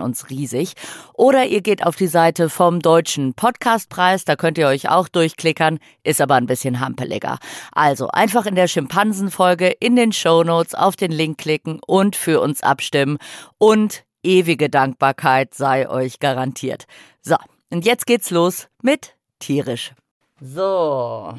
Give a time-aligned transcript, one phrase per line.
[0.00, 0.74] uns riesig.
[1.14, 5.78] Oder ihr geht auf die Seite vom Deutschen Podcastpreis, da könnt ihr euch auch durchklickern,
[6.02, 7.38] ist aber ein bisschen hampeliger.
[7.72, 12.40] Also einfach in der Schimpansenfolge in den Show Notes auf den Link klicken und für
[12.40, 13.18] uns abstimmen
[13.58, 16.86] und ewige Dankbarkeit sei euch garantiert.
[17.20, 17.36] So,
[17.70, 19.92] und jetzt geht's los mit tierisch.
[20.40, 21.34] So,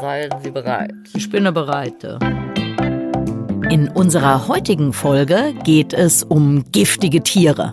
[0.00, 0.92] seien Sie bereit.
[1.14, 2.04] Ich bin bereit.
[3.70, 7.70] In unserer heutigen Folge geht es um giftige Tiere.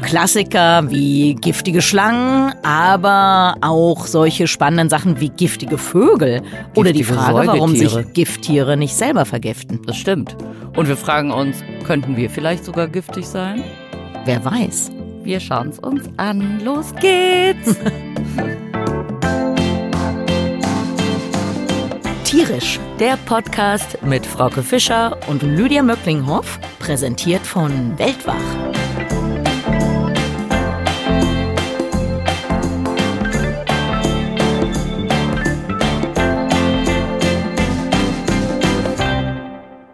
[0.00, 6.40] Klassiker wie giftige Schlangen, aber auch solche spannenden Sachen wie giftige Vögel.
[6.74, 7.94] Oder die Frage, warum sich.
[8.14, 9.80] Gifttiere nicht selber vergiften.
[9.86, 10.34] Das stimmt.
[10.76, 13.62] Und wir fragen uns, könnten wir vielleicht sogar giftig sein?
[14.24, 14.90] Wer weiß.
[15.24, 16.60] Wir schauen es uns an.
[16.64, 17.76] Los geht's!
[22.28, 22.78] Tierisch.
[23.00, 28.34] Der Podcast mit Frauke Fischer Und Lydia Möcklinghoff, präsentiert von Weltwach.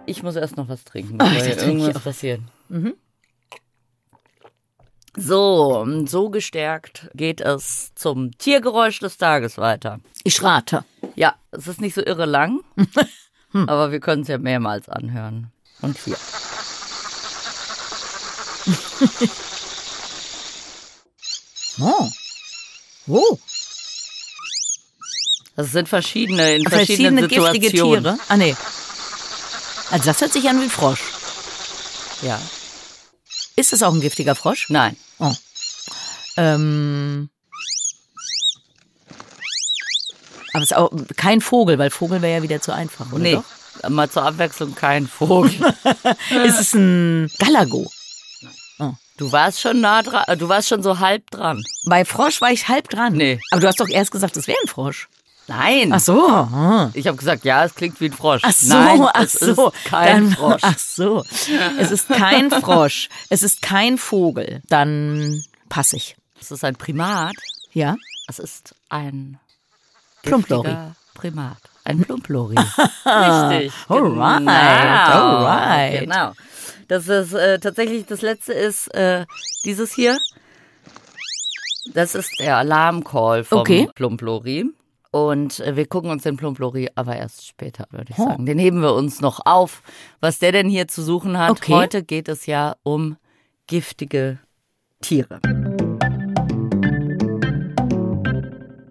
[0.07, 2.41] Ich muss erst noch was trinken, Ach, bevor da hier trinke ich irgendwas passiert.
[5.17, 10.01] So, so gestärkt geht es zum Tiergeräusch des Tages weiter.
[10.25, 10.85] Ich rate.
[11.15, 12.61] Ja, es ist nicht so irre lang,
[13.53, 15.53] aber wir können es ja mehrmals anhören.
[15.81, 16.17] Und hier.
[21.81, 22.09] Oh.
[23.09, 23.39] Oh.
[25.57, 28.05] Das sind verschiedene in verschiedenen Verschiedene giftige Situationen.
[28.05, 28.19] Tiere.
[28.29, 28.57] Ah, nee.
[29.91, 31.03] Also das hört sich an wie Frosch.
[32.23, 32.41] Ja.
[33.57, 34.69] Ist es auch ein giftiger Frosch?
[34.71, 34.97] Nein.
[35.19, 35.33] Oh.
[36.37, 37.29] Ähm.
[40.53, 43.35] Aber es ist auch kein Vogel, weil Vogel wäre ja wieder zu einfach, oder Nee.
[43.83, 43.91] doch?
[43.91, 45.53] Mal zur Abwechslung kein Vogel.
[46.45, 47.91] Ist es ein Galago?
[49.17, 51.63] Du warst schon nah dran, du warst schon so halb dran.
[51.87, 53.13] Bei Frosch war ich halb dran.
[53.13, 53.39] Nee.
[53.53, 55.09] Aber du hast doch erst gesagt, es wäre ein Frosch.
[55.47, 55.93] Nein.
[55.93, 56.27] Ach so.
[56.29, 56.91] ah.
[56.95, 58.43] Ich habe gesagt, ja, es klingt wie ein Frosch.
[58.45, 59.69] Ach so, Nein, ach es so.
[59.71, 60.63] ist kein Dann- Frosch.
[60.63, 61.25] Ach so.
[61.79, 63.09] Es ist kein Frosch.
[63.29, 64.63] Es ist kein Vogel.
[64.69, 66.17] Dann passe ich.
[66.41, 67.35] Es ist ein Primat.
[67.73, 67.97] Ja?
[68.27, 69.39] Es ist ein
[70.23, 70.75] Plumplori.
[71.15, 71.59] Primat.
[71.85, 72.55] Ein Plumplori.
[73.05, 73.73] Richtig.
[73.89, 74.51] Alright, genau.
[75.47, 76.01] alright.
[76.01, 76.33] Genau.
[76.89, 79.27] Das ist äh, tatsächlich das letzte ist äh,
[79.65, 80.19] dieses hier.
[81.93, 83.89] Das ist der Alarmcall vom Okay.
[83.95, 84.65] Plumplori.
[85.15, 88.25] Und äh, wir gucken uns den Plumplori aber erst später, würde ich Oh.
[88.27, 88.47] sagen.
[88.47, 89.81] Den heben wir uns noch auf,
[90.21, 91.53] was der denn hier zu suchen hat.
[91.53, 91.73] Okay.
[91.73, 93.17] Heute geht es ja um
[93.69, 94.41] giftige
[95.03, 95.39] Tiere.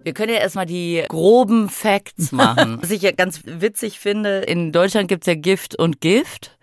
[0.02, 2.78] Wir können ja erstmal die groben Facts machen.
[2.80, 6.56] Was ich ja ganz witzig finde, in Deutschland gibt's ja Gift und Gift.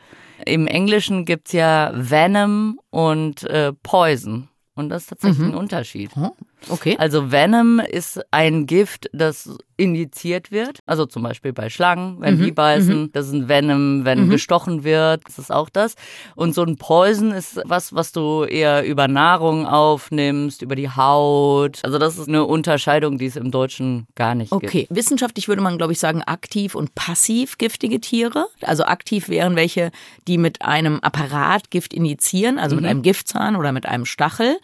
[0.44, 4.48] Im Englischen gibt's ja Venom und äh, Poison.
[4.74, 6.10] Und das ist tatsächlich ein Unterschied.
[6.16, 6.32] Oh,
[6.70, 6.96] okay.
[7.00, 10.80] Also Venom ist ein Gift, das injiziert wird.
[10.86, 13.12] Also zum Beispiel bei Schlangen, wenn die beißen.
[13.14, 15.24] Das ist ein Venom, wenn gestochen wird.
[15.26, 15.96] Das ist auch das.
[16.36, 21.80] Und so ein Poison ist was, was du eher über Nahrung aufnimmst, über die Haut.
[21.84, 24.64] Also das ist eine Unterscheidung, die es im Deutschen gar nicht gibt.
[24.64, 28.46] Okay, wissenschaftlich würde man, glaube ich, sagen, aktiv und passiv giftige Tiere.
[28.62, 29.92] Also aktiv wären welche,
[30.28, 34.58] die mit einem Apparat Gift injizieren, also mit einem Giftzahn oder mit einem Stachel.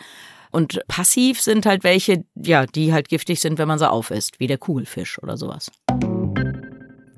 [0.52, 4.48] Und passiv sind halt welche, ja, die halt giftig sind, wenn man sie aufisst, wie
[4.48, 5.72] der Kugelfisch oder sowas.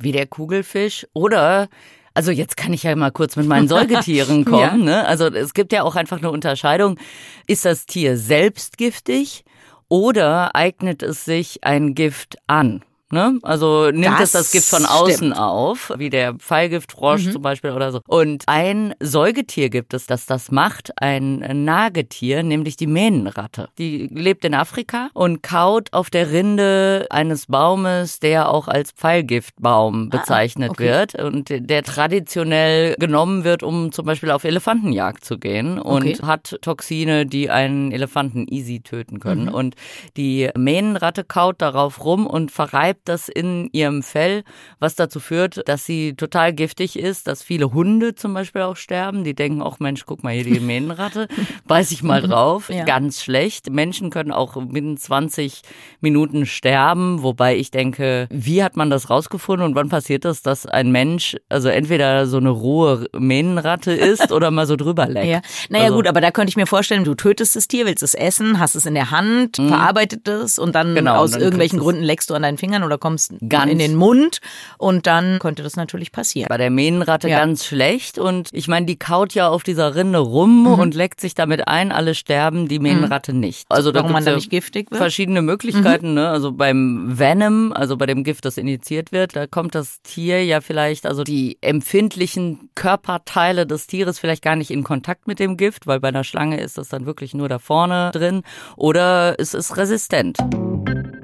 [0.01, 1.67] wie der Kugelfisch oder
[2.13, 4.59] also jetzt kann ich ja mal kurz mit meinen Säugetieren kommen.
[4.59, 4.75] Ja.
[4.75, 5.07] ne?
[5.07, 6.99] Also es gibt ja auch einfach eine Unterscheidung.
[7.47, 9.43] Ist das Tier selbst giftig
[9.87, 12.83] oder eignet es sich ein Gift an?
[13.11, 13.39] Ne?
[13.41, 15.29] Also nimmt es Das das Gift von außen stimmt.
[15.35, 15.41] Mhm.
[15.41, 18.01] auf, wie der Pfeilgiftfrosch zum Beispiel oder so.
[18.07, 23.69] Und ein Säugetier gibt es, das das macht, ein Nagetier, nämlich die Mähnenratte.
[23.77, 30.09] Die lebt in Afrika und kaut auf der Rinde eines Baumes, der auch als Pfeilgiftbaum
[30.09, 30.83] bezeichnet Ah, okay.
[30.89, 36.17] wird und der traditionell genommen wird, um zum Beispiel auf Elefantenjagd zu gehen und Okay.
[36.23, 39.45] hat Toxine, die einen Elefanten easy töten können.
[39.45, 39.53] Mhm.
[39.53, 39.75] Und
[40.17, 44.43] die Mähnenratte kaut darauf rum und verreibt bleibt das in ihrem Fell,
[44.79, 49.23] was dazu führt, dass sie total giftig ist, dass viele Hunde zum Beispiel auch sterben.
[49.23, 51.27] Die denken, auch Mensch, guck mal hier die Mähnenratte,
[51.67, 52.69] beiß ich mal drauf.
[52.69, 52.85] Ja.
[52.85, 53.69] Ganz schlecht.
[53.69, 55.61] Menschen können auch binnen 20
[56.01, 60.65] Minuten sterben, wobei ich denke, wie hat man das rausgefunden und wann passiert das, dass
[60.65, 65.27] ein Mensch, also entweder so eine rohe Mähnenratte ist oder mal so drüber leckt.
[65.27, 65.41] Ja.
[65.69, 68.13] Naja also, gut, aber da könnte ich mir vorstellen, du tötest das Tier, willst es
[68.13, 69.69] essen, hast es in der Hand, mhm.
[69.69, 72.83] verarbeitet es und dann genau, aus und dann irgendwelchen Gründen leckst du an deinen Fingern
[72.89, 74.39] oder kommst ganz in den Mund
[74.77, 76.47] und dann könnte das natürlich passieren.
[76.49, 77.39] Bei der Mähnenratte ja.
[77.39, 80.79] ganz schlecht und ich meine, die kaut ja auf dieser Rinde rum mhm.
[80.79, 83.39] und leckt sich damit ein, alle sterben, die Mähnenratte mhm.
[83.39, 83.65] nicht.
[83.69, 84.99] Also da Warum man da nicht giftig wird?
[84.99, 86.15] Verschiedene Möglichkeiten, mhm.
[86.15, 86.29] ne?
[86.29, 90.61] Also beim Venom, also bei dem Gift, das injiziert wird, da kommt das Tier ja
[90.61, 95.85] vielleicht, also die empfindlichen Körperteile des Tieres vielleicht gar nicht in Kontakt mit dem Gift,
[95.85, 98.43] weil bei einer Schlange ist das dann wirklich nur da vorne drin
[98.75, 100.37] oder es ist resistent.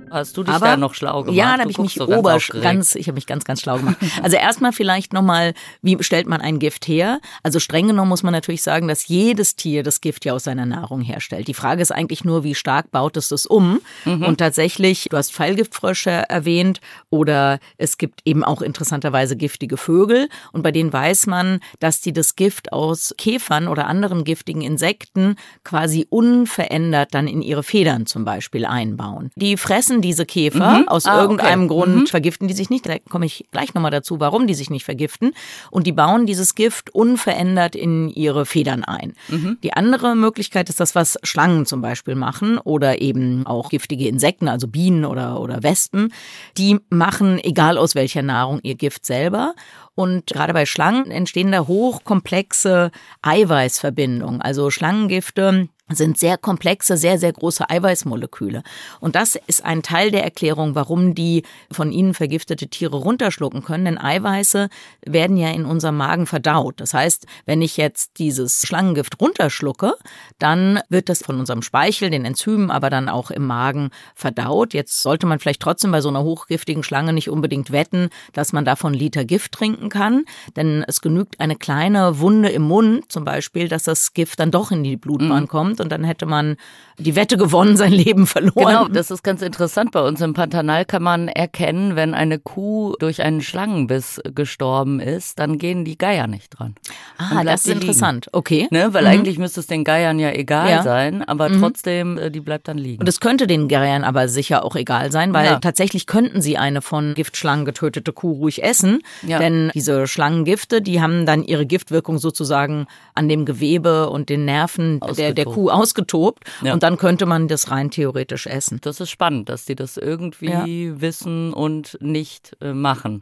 [0.10, 1.38] Hast du dich Aber, da noch schlau gemacht?
[1.38, 3.98] Ja, da habe ich mich so ober ganz, ich habe mich ganz, ganz schlau gemacht.
[4.22, 7.20] Also erstmal vielleicht nochmal, wie stellt man ein Gift her?
[7.44, 10.66] Also streng genommen muss man natürlich sagen, dass jedes Tier das Gift ja aus seiner
[10.66, 11.48] Nahrung herstellt.
[11.48, 13.80] Die Frage ist eigentlich nur, wie stark baut es das um?
[14.06, 14.24] Mhm.
[14.24, 20.64] Und tatsächlich, du hast Pfeilgiftfrösche erwähnt oder es gibt eben auch interessanterweise giftige Vögel und
[20.64, 26.08] bei denen weiß man, dass die das Gift aus Käfern oder anderen giftigen Insekten quasi
[26.10, 29.32] unverändert dann in ihre Federn zum Beispiel einbauen.
[29.36, 30.80] Die fressen diese Käfer.
[30.80, 30.88] Mhm.
[30.88, 31.74] Aus ah, irgendeinem okay.
[31.74, 32.08] Grund mhm.
[32.08, 32.88] vergiften die sich nicht.
[32.88, 35.34] Da komme ich gleich nochmal dazu, warum die sich nicht vergiften.
[35.72, 39.14] Und die bauen dieses Gift unverändert in ihre Federn ein.
[39.28, 39.58] Mhm.
[39.64, 44.48] Die andere Möglichkeit ist das, was Schlangen zum Beispiel machen oder eben auch giftige Insekten,
[44.48, 46.14] also Bienen oder, oder Wespen.
[46.58, 49.54] Die machen, egal aus welcher Nahrung, ihr Gift selber.
[49.96, 54.42] Und gerade bei Schlangen entstehen da hochkomplexe Eiweißverbindungen.
[54.42, 58.64] Also Schlangengifte sind sehr komplexe, sehr, sehr große Eiweißmoleküle.
[59.00, 63.86] Und das ist ein Teil der Erklärung, warum die von ihnen vergiftete Tiere runterschlucken können.
[63.86, 64.70] Denn Eiweiße
[65.06, 66.82] werden ja in unserem Magen verdaut.
[66.82, 69.94] Das heißt, wenn ich jetzt dieses Schlangengift runterschlucke,
[70.40, 74.74] dann wird das von unserem Speichel, den Enzymen, aber dann auch im Magen verdaut.
[74.74, 78.66] Jetzt sollte man vielleicht trotzdem bei so einer hochgiftigen Schlange nicht unbedingt wetten, dass man
[78.66, 80.26] davon Liter Gift trinken kann.
[80.56, 84.72] Denn es genügt eine kleine Wunde im Mund zum Beispiel, dass das Gift dann doch
[84.72, 85.48] in die Blutbahn mhm.
[85.48, 86.58] kommt und dann hätte man
[86.98, 88.54] die Wette gewonnen, sein Leben verloren.
[88.56, 89.92] Genau, das ist ganz interessant.
[89.92, 95.40] Bei uns im Pantanal kann man erkennen, wenn eine Kuh durch einen Schlangenbiss gestorben ist,
[95.40, 96.76] dann gehen die Geier nicht dran.
[97.18, 98.28] Ah, das ist interessant.
[98.32, 98.68] Okay.
[98.72, 98.94] Ne?
[98.94, 99.10] Weil mhm.
[99.10, 100.84] eigentlich müsste es den Geiern ja egal ja.
[100.84, 101.60] sein, aber mhm.
[101.60, 103.02] trotzdem, äh, die bleibt dann liegen.
[103.02, 105.60] Und es könnte den Geiern aber sicher auch egal sein, weil ja.
[105.60, 109.02] tatsächlich könnten sie eine von Giftschlangen getötete Kuh ruhig essen.
[109.28, 109.40] Ja.
[109.40, 115.02] Denn diese Schlangengifte, die haben dann ihre Giftwirkung sozusagen an dem Gewebe und den Nerven
[115.18, 116.44] der, der Kuh ausgetobt.
[116.62, 116.74] Ja.
[116.74, 118.78] Und dann könnte man das rein theoretisch essen.
[118.80, 121.02] Das ist spannend, dass die das irgendwie ja.
[121.02, 123.22] wissen und nicht äh, machen.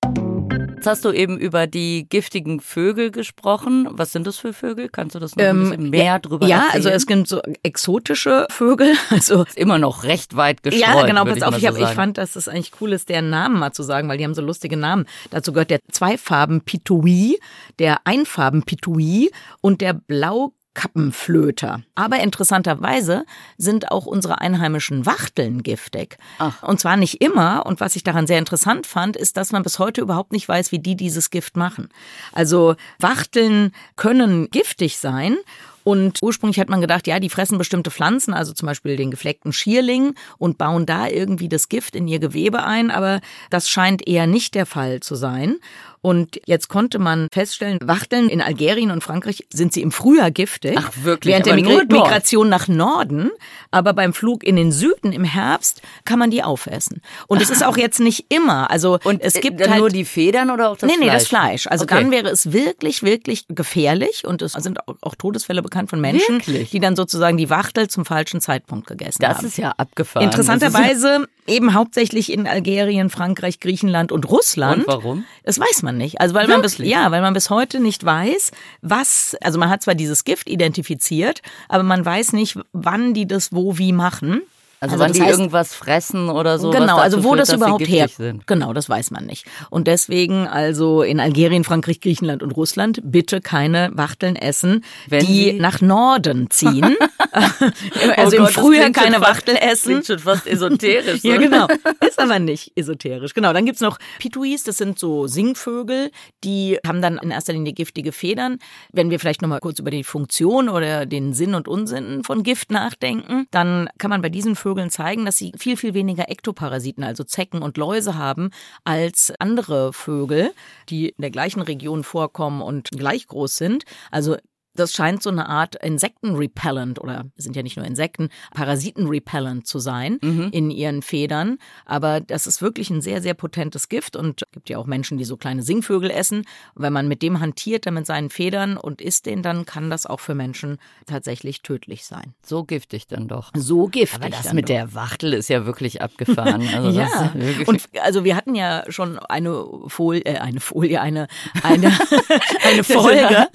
[0.75, 3.87] Jetzt hast du eben über die giftigen Vögel gesprochen.
[3.89, 4.89] Was sind das für Vögel?
[4.89, 6.71] Kannst du das noch ähm, ein bisschen mehr drüber ja, erzählen?
[6.71, 8.91] Ja, also es gibt so exotische Vögel.
[9.09, 10.81] Also ist immer noch recht weit gestreut.
[10.81, 11.23] Ja, genau.
[11.23, 13.83] Pass auf, ich, hab, ich fand, dass es eigentlich cool ist, deren Namen mal zu
[13.83, 15.05] sagen, weil die haben so lustige Namen.
[15.29, 17.39] Dazu gehört der Zweifarben-Pitui,
[17.79, 19.31] der Einfarben-Pitui
[19.61, 21.83] und der Blau Kappenflöter.
[21.95, 23.25] Aber interessanterweise
[23.57, 26.17] sind auch unsere einheimischen Wachteln giftig.
[26.39, 26.63] Ach.
[26.63, 27.65] Und zwar nicht immer.
[27.65, 30.71] Und was ich daran sehr interessant fand, ist, dass man bis heute überhaupt nicht weiß,
[30.71, 31.89] wie die dieses Gift machen.
[32.31, 35.37] Also Wachteln können giftig sein.
[35.83, 39.51] Und ursprünglich hat man gedacht, ja, die fressen bestimmte Pflanzen, also zum Beispiel den gefleckten
[39.51, 44.25] Schierling und bauen da irgendwie das Gift in ihr Gewebe ein, aber das scheint eher
[44.25, 45.57] nicht der Fall zu sein.
[46.03, 50.75] Und jetzt konnte man feststellen, Wachteln in Algerien und Frankreich sind sie im Frühjahr giftig.
[50.77, 51.31] Ach, wirklich?
[51.31, 53.31] Während der Migra Migration nach Norden,
[53.71, 57.01] aber beim Flug in den Süden im Herbst kann man die aufessen.
[57.27, 58.69] Und es ist auch jetzt nicht immer.
[58.69, 61.07] Also und es äh, gibt dann halt nur die Federn oder auch das nee, Fleisch?
[61.07, 61.67] Nee, das Fleisch.
[61.67, 61.95] Also okay.
[61.95, 66.71] dann wäre es wirklich, wirklich gefährlich und es sind auch Todesfälle bekannt von Menschen, wirklich?
[66.71, 69.43] die dann sozusagen die Wachtel zum falschen Zeitpunkt gegessen das haben.
[69.43, 70.25] Das ist ja abgefahren.
[70.25, 74.79] Interessanterweise eben hauptsächlich in Algerien, Frankreich, Griechenland und Russland.
[74.79, 75.25] Und warum?
[75.43, 76.21] Das weiß man nicht.
[76.21, 76.77] Also weil wirklich?
[76.77, 79.35] man bis ja, weil man bis heute nicht weiß, was.
[79.41, 83.77] Also man hat zwar dieses Gift identifiziert, aber man weiß nicht, wann die das wo
[83.77, 84.41] wie machen.
[84.83, 86.69] Also, also wann die heißt, irgendwas fressen oder so.
[86.71, 88.09] Genau, also wo führt, das überhaupt her.
[88.09, 88.45] Sind.
[88.47, 89.45] Genau, das weiß man nicht.
[89.69, 95.53] Und deswegen also in Algerien, Frankreich, Griechenland und Russland bitte keine Wachteln essen, Wenn die
[95.53, 96.97] nach Norden ziehen.
[98.17, 99.87] also oh im Frühjahr keine fast, Wachtel essen.
[99.87, 101.21] Klingt schon fast esoterisch.
[101.23, 101.67] ja, genau.
[102.05, 103.33] ist aber nicht esoterisch.
[103.33, 106.11] Genau, dann gibt's noch Pituis, das sind so Singvögel,
[106.43, 108.59] die haben dann in erster Linie giftige Federn.
[108.91, 112.69] Wenn wir vielleicht nochmal kurz über die Funktion oder den Sinn und Unsinn von Gift
[112.69, 117.23] nachdenken, dann kann man bei diesen Vögeln zeigen, dass sie viel, viel weniger Ektoparasiten, also
[117.23, 118.49] Zecken und Läuse haben,
[118.83, 120.53] als andere Vögel,
[120.89, 123.83] die in der gleichen Region vorkommen und gleich groß sind.
[124.11, 124.37] Also
[124.75, 130.19] das scheint so eine Art Insektenrepellent oder sind ja nicht nur Insekten, Parasitenrepellent zu sein
[130.21, 130.49] mhm.
[130.51, 131.57] in ihren Federn.
[131.85, 135.17] Aber das ist wirklich ein sehr, sehr potentes Gift und es gibt ja auch Menschen,
[135.17, 136.39] die so kleine Singvögel essen.
[136.75, 139.89] Und wenn man mit dem hantiert, dann mit seinen Federn und isst den, dann kann
[139.89, 142.33] das auch für Menschen tatsächlich tödlich sein.
[142.43, 143.51] So giftig dann doch.
[143.55, 144.19] So giftig.
[144.19, 144.73] Aber das mit doch.
[144.73, 146.67] der Wachtel ist ja wirklich abgefahren.
[146.73, 147.33] Also ja.
[147.65, 151.27] Und also wir hatten ja schon eine Folie, äh, eine Folie, eine,
[151.61, 151.87] eine,
[152.63, 153.47] eine Folge.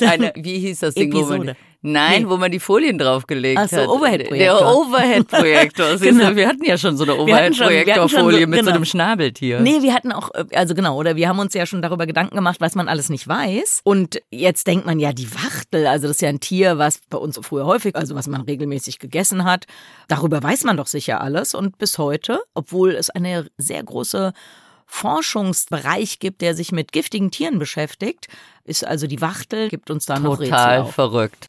[0.00, 1.12] eine, wie hieß das Ding?
[1.12, 1.56] Episode.
[1.82, 2.28] Nein, nee.
[2.28, 3.88] wo man die Folien draufgelegt Ach so, hat.
[3.88, 4.58] Overhead-Projektor.
[4.58, 5.96] Der Overhead-Projektor.
[6.00, 6.34] genau.
[6.34, 8.70] Wir hatten ja schon so eine Overhead-Projektorfolie mit genau.
[8.70, 9.60] so einem Schnabeltier.
[9.60, 12.34] Nee, wir hatten auch, äh, also genau, oder wir haben uns ja schon darüber Gedanken
[12.34, 13.82] gemacht, was man alles nicht weiß.
[13.84, 17.18] Und jetzt denkt man ja, die Wachtel, also das ist ja ein Tier, was bei
[17.18, 19.66] uns früher häufig, also was man regelmäßig gegessen hat.
[20.08, 21.54] Darüber weiß man doch sicher alles.
[21.54, 24.32] Und bis heute, obwohl es eine sehr große
[24.86, 28.28] Forschungsbereich gibt, der sich mit giftigen Tieren beschäftigt,
[28.64, 31.46] ist also die Wachtel, gibt uns da noch Total verrückt.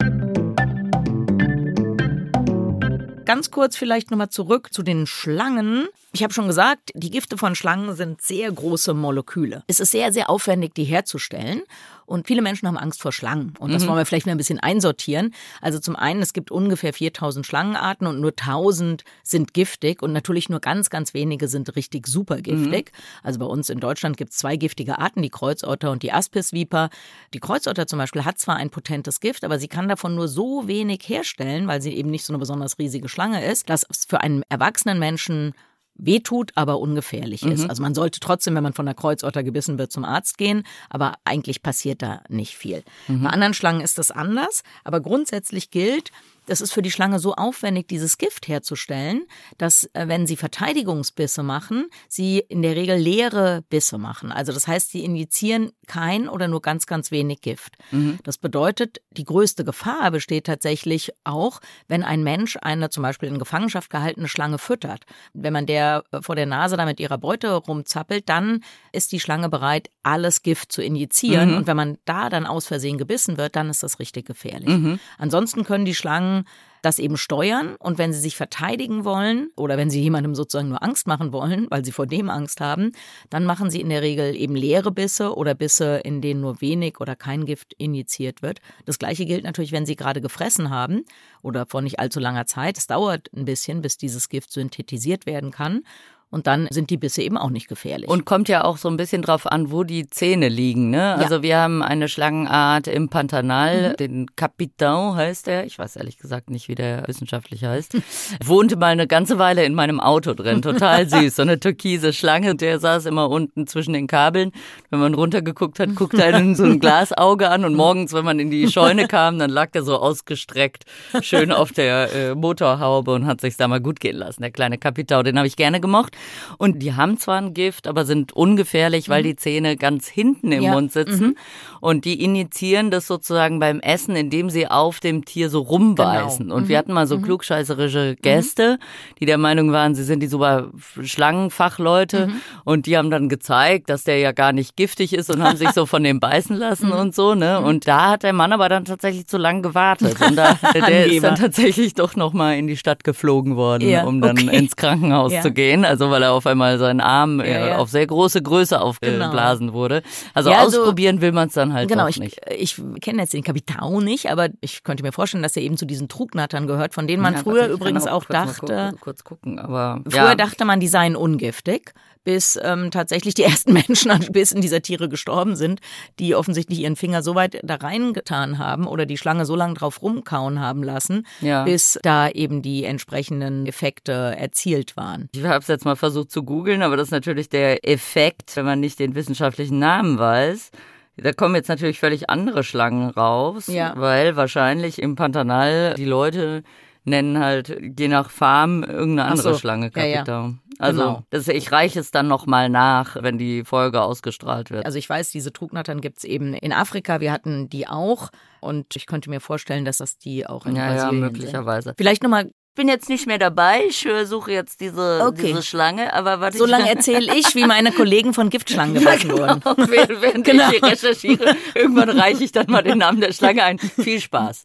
[3.24, 5.86] Ganz kurz vielleicht nochmal zurück zu den Schlangen.
[6.12, 9.64] Ich habe schon gesagt, die Gifte von Schlangen sind sehr große Moleküle.
[9.66, 11.62] Es ist sehr, sehr aufwendig, die herzustellen.
[12.08, 13.54] Und viele Menschen haben Angst vor Schlangen.
[13.58, 13.88] Und das mhm.
[13.88, 15.34] wollen wir vielleicht mal ein bisschen einsortieren.
[15.60, 20.02] Also zum einen, es gibt ungefähr 4000 Schlangenarten und nur 1000 sind giftig.
[20.02, 22.92] Und natürlich nur ganz, ganz wenige sind richtig super giftig.
[22.92, 23.20] Mhm.
[23.22, 26.88] Also bei uns in Deutschland gibt es zwei giftige Arten, die Kreuzotter und die Aspisviper.
[27.34, 30.66] Die Kreuzotter zum Beispiel hat zwar ein potentes Gift, aber sie kann davon nur so
[30.66, 34.20] wenig herstellen, weil sie eben nicht so eine besonders riesige Schlange ist, dass es für
[34.22, 35.52] einen erwachsenen Menschen
[35.98, 37.52] wehtut, aber ungefährlich mhm.
[37.52, 37.68] ist.
[37.68, 41.14] Also man sollte trotzdem, wenn man von der Kreuzotter gebissen wird, zum Arzt gehen, aber
[41.24, 42.84] eigentlich passiert da nicht viel.
[43.08, 43.24] Mhm.
[43.24, 46.10] Bei anderen Schlangen ist das anders, aber grundsätzlich gilt,
[46.48, 49.26] das ist für die Schlange so aufwendig, dieses Gift herzustellen,
[49.58, 54.32] dass äh, wenn sie Verteidigungsbisse machen, sie in der Regel leere Bisse machen.
[54.32, 57.76] Also das heißt, sie injizieren kein oder nur ganz, ganz wenig Gift.
[57.90, 58.18] Mhm.
[58.24, 63.38] Das bedeutet, die größte Gefahr besteht tatsächlich auch, wenn ein Mensch eine zum Beispiel in
[63.38, 65.04] Gefangenschaft gehaltene Schlange füttert.
[65.34, 69.20] Wenn man der äh, vor der Nase da mit ihrer Beute rumzappelt, dann ist die
[69.20, 71.50] Schlange bereit, alles Gift zu injizieren.
[71.50, 71.56] Mhm.
[71.58, 74.68] Und wenn man da dann aus Versehen gebissen wird, dann ist das richtig gefährlich.
[74.68, 74.98] Mhm.
[75.18, 76.37] Ansonsten können die Schlangen
[76.82, 80.82] das eben steuern und wenn sie sich verteidigen wollen oder wenn sie jemandem sozusagen nur
[80.82, 82.92] Angst machen wollen, weil sie vor dem Angst haben,
[83.30, 87.00] dann machen sie in der Regel eben leere Bisse oder Bisse, in denen nur wenig
[87.00, 88.60] oder kein Gift injiziert wird.
[88.84, 91.04] Das gleiche gilt natürlich, wenn sie gerade gefressen haben
[91.42, 92.78] oder vor nicht allzu langer Zeit.
[92.78, 95.82] Es dauert ein bisschen, bis dieses Gift synthetisiert werden kann.
[96.30, 98.06] Und dann sind die Bisse eben auch nicht gefährlich.
[98.06, 100.90] Und kommt ja auch so ein bisschen drauf an, wo die Zähne liegen.
[100.90, 101.14] Ne?
[101.14, 101.42] Also ja.
[101.42, 103.96] wir haben eine Schlangenart im Pantanal, mhm.
[103.96, 105.64] den Capitan heißt er.
[105.64, 107.96] Ich weiß ehrlich gesagt nicht, wie der wissenschaftlich heißt.
[108.44, 110.60] Wohnte mal eine ganze Weile in meinem Auto drin.
[110.60, 111.36] Total süß.
[111.36, 112.54] So eine türkise Schlange.
[112.56, 114.52] Der saß immer unten zwischen den Kabeln.
[114.90, 117.64] Wenn man runtergeguckt hat, guckte einen so ein Glasauge an.
[117.64, 120.84] Und morgens, wenn man in die Scheune kam, dann lag der so ausgestreckt,
[121.22, 124.42] schön auf der äh, Motorhaube und hat sich da mal gut gehen lassen.
[124.42, 126.17] Der kleine Capitan, den habe ich gerne gemocht.
[126.58, 129.26] Und die haben zwar ein Gift, aber sind ungefährlich, weil mhm.
[129.26, 130.72] die Zähne ganz hinten im ja.
[130.72, 131.28] Mund sitzen.
[131.28, 131.36] Mhm.
[131.80, 136.46] Und die initiieren das sozusagen beim Essen, indem sie auf dem Tier so rumbeißen.
[136.46, 136.56] Genau.
[136.56, 136.68] Und mhm.
[136.68, 137.22] wir hatten mal so mhm.
[137.22, 138.22] klugscheißerische mhm.
[138.22, 138.78] Gäste,
[139.20, 140.70] die der Meinung waren, sie sind die super
[141.02, 142.28] Schlangenfachleute.
[142.28, 142.40] Mhm.
[142.64, 145.70] Und die haben dann gezeigt, dass der ja gar nicht giftig ist und haben sich
[145.70, 147.34] so von dem beißen lassen und so.
[147.34, 147.60] Ne?
[147.60, 150.20] Und da hat der Mann aber dann tatsächlich zu lang gewartet.
[150.20, 154.04] Und da, der ist dann tatsächlich doch nochmal in die Stadt geflogen worden, ja.
[154.04, 154.56] um dann okay.
[154.56, 155.42] ins Krankenhaus ja.
[155.42, 155.84] zu gehen.
[155.84, 157.78] Also weil er auf einmal seinen Arm äh, ja, ja.
[157.78, 159.78] auf sehr große Größe aufgeblasen genau.
[159.78, 160.02] wurde.
[160.34, 162.40] Also also, ausprobieren will man es dann halt genau, ich, nicht.
[162.50, 165.86] Ich kenne jetzt den Kapitän nicht, aber ich könnte mir vorstellen, dass er eben zu
[165.86, 168.88] diesen Trugnattern gehört, von denen man früher übrigens auch, auch dachte.
[168.90, 171.94] Kurz, kurz gucken, aber früher dachte man, die seien ungiftig
[172.28, 175.80] bis ähm, tatsächlich die ersten Menschen an Bissen dieser Tiere gestorben sind,
[176.18, 180.02] die offensichtlich ihren Finger so weit da reingetan haben oder die Schlange so lange drauf
[180.02, 181.64] rumkauen haben lassen, ja.
[181.64, 185.30] bis da eben die entsprechenden Effekte erzielt waren.
[185.34, 188.64] Ich habe es jetzt mal versucht zu googeln, aber das ist natürlich der Effekt, wenn
[188.64, 190.70] man nicht den wissenschaftlichen Namen weiß.
[191.16, 193.92] Da kommen jetzt natürlich völlig andere Schlangen raus, ja.
[193.96, 196.62] weil wahrscheinlich im Pantanal die Leute
[197.04, 199.58] nennen halt je nach Farm irgendeine andere so.
[199.58, 200.26] Schlange Kapital.
[200.26, 200.54] Ja, ja.
[200.78, 201.22] Also genau.
[201.30, 204.86] das, ich reiche es dann nochmal nach, wenn die Folge ausgestrahlt wird.
[204.86, 207.20] Also ich weiß, diese Trugnattern gibt es eben in Afrika.
[207.20, 210.86] Wir hatten die auch und ich könnte mir vorstellen, dass das die auch in ja,
[210.86, 211.88] Brasilien Ja, möglicherweise.
[211.88, 211.98] Sind.
[211.98, 213.82] Vielleicht nochmal bin jetzt nicht mehr dabei.
[213.88, 215.48] Ich äh, suche jetzt diese, okay.
[215.48, 216.12] diese Schlange.
[216.14, 219.66] Aber warte, so lange erzähle ich, wie meine Kollegen von Giftschlangen gebissen ja, genau.
[219.76, 219.90] wurden.
[220.20, 220.70] Während genau.
[220.70, 223.78] ich recherchiere, irgendwann reiche ich dann mal den Namen der Schlange ein.
[223.78, 224.62] Viel Spaß.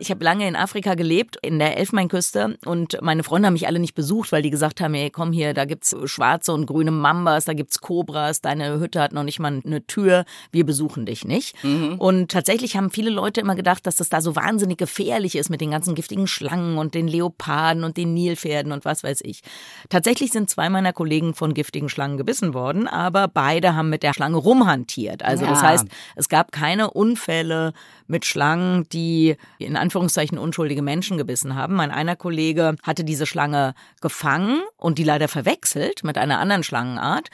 [0.00, 3.78] Ich habe lange in Afrika gelebt, in der Elfmeinküste und meine Freunde haben mich alle
[3.78, 7.44] nicht besucht, weil die gesagt haben, ey, komm hier, da gibt's schwarze und grüne Mambas,
[7.44, 11.62] da gibt's Kobras, deine Hütte hat noch nicht mal eine Tür, wir besuchen dich nicht.
[11.64, 11.94] Mhm.
[11.98, 15.60] Und tatsächlich haben viele Leute immer gedacht, dass das da so wahnsinnig gefährlich ist mit
[15.60, 19.42] den ganzen giftigen Schlangen und den Leoparden und den Nilpferden und was weiß ich.
[19.88, 24.14] Tatsächlich sind zwei meiner Kollegen von giftigen Schlangen gebissen worden, aber beide haben mit der
[24.14, 25.22] Schlange rumhantiert.
[25.24, 25.50] Also ja.
[25.50, 25.86] das heißt,
[26.16, 27.72] es gab keine Unfälle
[28.08, 31.74] mit Schlangen, die in Anführungszeichen unschuldige Menschen gebissen haben.
[31.74, 37.28] Mein einer Kollege hatte diese Schlange gefangen und die leider verwechselt mit einer anderen Schlangenart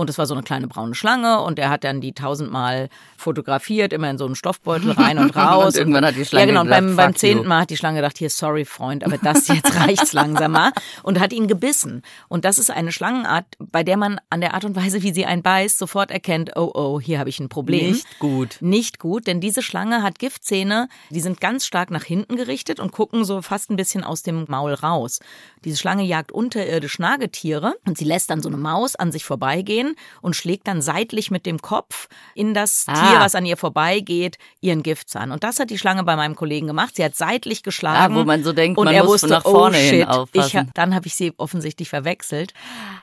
[0.00, 2.88] und es war so eine kleine braune Schlange und er hat dann die tausendmal
[3.18, 5.74] fotografiert, immer in so einen Stoffbeutel rein und raus.
[5.74, 6.62] und irgendwann hat die Schlange Ja, genau.
[6.62, 9.76] Und beim, beim zehnten Mal hat die Schlange gedacht, hier, sorry, Freund, aber das jetzt
[9.78, 10.72] reicht's langsam mal.
[11.02, 12.02] Und hat ihn gebissen.
[12.28, 15.26] Und das ist eine Schlangenart, bei der man an der Art und Weise, wie sie
[15.26, 17.92] einen beißt, sofort erkennt, oh, oh, hier habe ich ein Problem.
[17.92, 18.56] Nicht gut.
[18.60, 22.90] Nicht gut, denn diese Schlange hat Giftzähne, die sind ganz stark nach hinten gerichtet und
[22.90, 25.20] gucken so fast ein bisschen aus dem Maul raus.
[25.64, 29.89] Diese Schlange jagt unterirdisch Nagetiere und sie lässt dann so eine Maus an sich vorbeigehen
[30.20, 32.94] und schlägt dann seitlich mit dem Kopf in das ah.
[32.94, 35.32] Tier, was an ihr vorbeigeht, ihren Giftzahn.
[35.32, 36.96] Und das hat die Schlange bei meinem Kollegen gemacht.
[36.96, 38.14] Sie hat seitlich geschlagen.
[38.14, 40.04] Ja, wo man so denkt, und man er muss wusste, nach vorne oh, shit, hin
[40.04, 40.66] aufpassen.
[40.66, 42.52] Ich, dann habe ich sie offensichtlich verwechselt.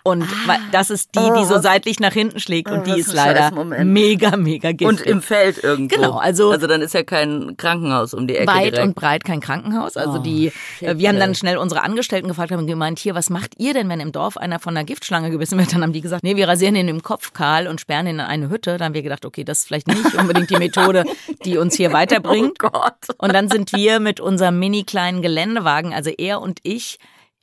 [0.04, 0.58] Und ah.
[0.72, 2.70] das ist die, die so oh, seitlich nach hinten schlägt.
[2.70, 3.52] Und oh, die ist leider
[3.84, 4.88] mega, mega giftig.
[4.88, 5.96] Und im Feld irgendwo.
[5.96, 6.52] Genau, also.
[6.52, 8.48] Also dann ist ja kein Krankenhaus um die Ecke.
[8.48, 8.88] Weit direkt.
[8.88, 9.98] und breit kein Krankenhaus.
[9.98, 13.30] Also oh, die, shit, wir haben dann schnell unsere Angestellten gefragt, haben gemeint, hier, was
[13.30, 15.74] macht ihr denn, wenn im Dorf einer von einer Giftschlange gebissen wird?
[15.74, 18.22] Dann haben die gesagt, nee, wir rasieren ihn im Kopf kahl und sperren ihn in
[18.22, 18.78] eine Hütte.
[18.78, 21.04] Dann haben wir gedacht, okay, das ist vielleicht nicht unbedingt die Methode,
[21.46, 22.58] die uns hier weiterbringt.
[22.64, 23.18] Oh Gott.
[23.18, 26.98] Und dann sind wir mit unserem mini kleinen Geländewagen, also er und ich,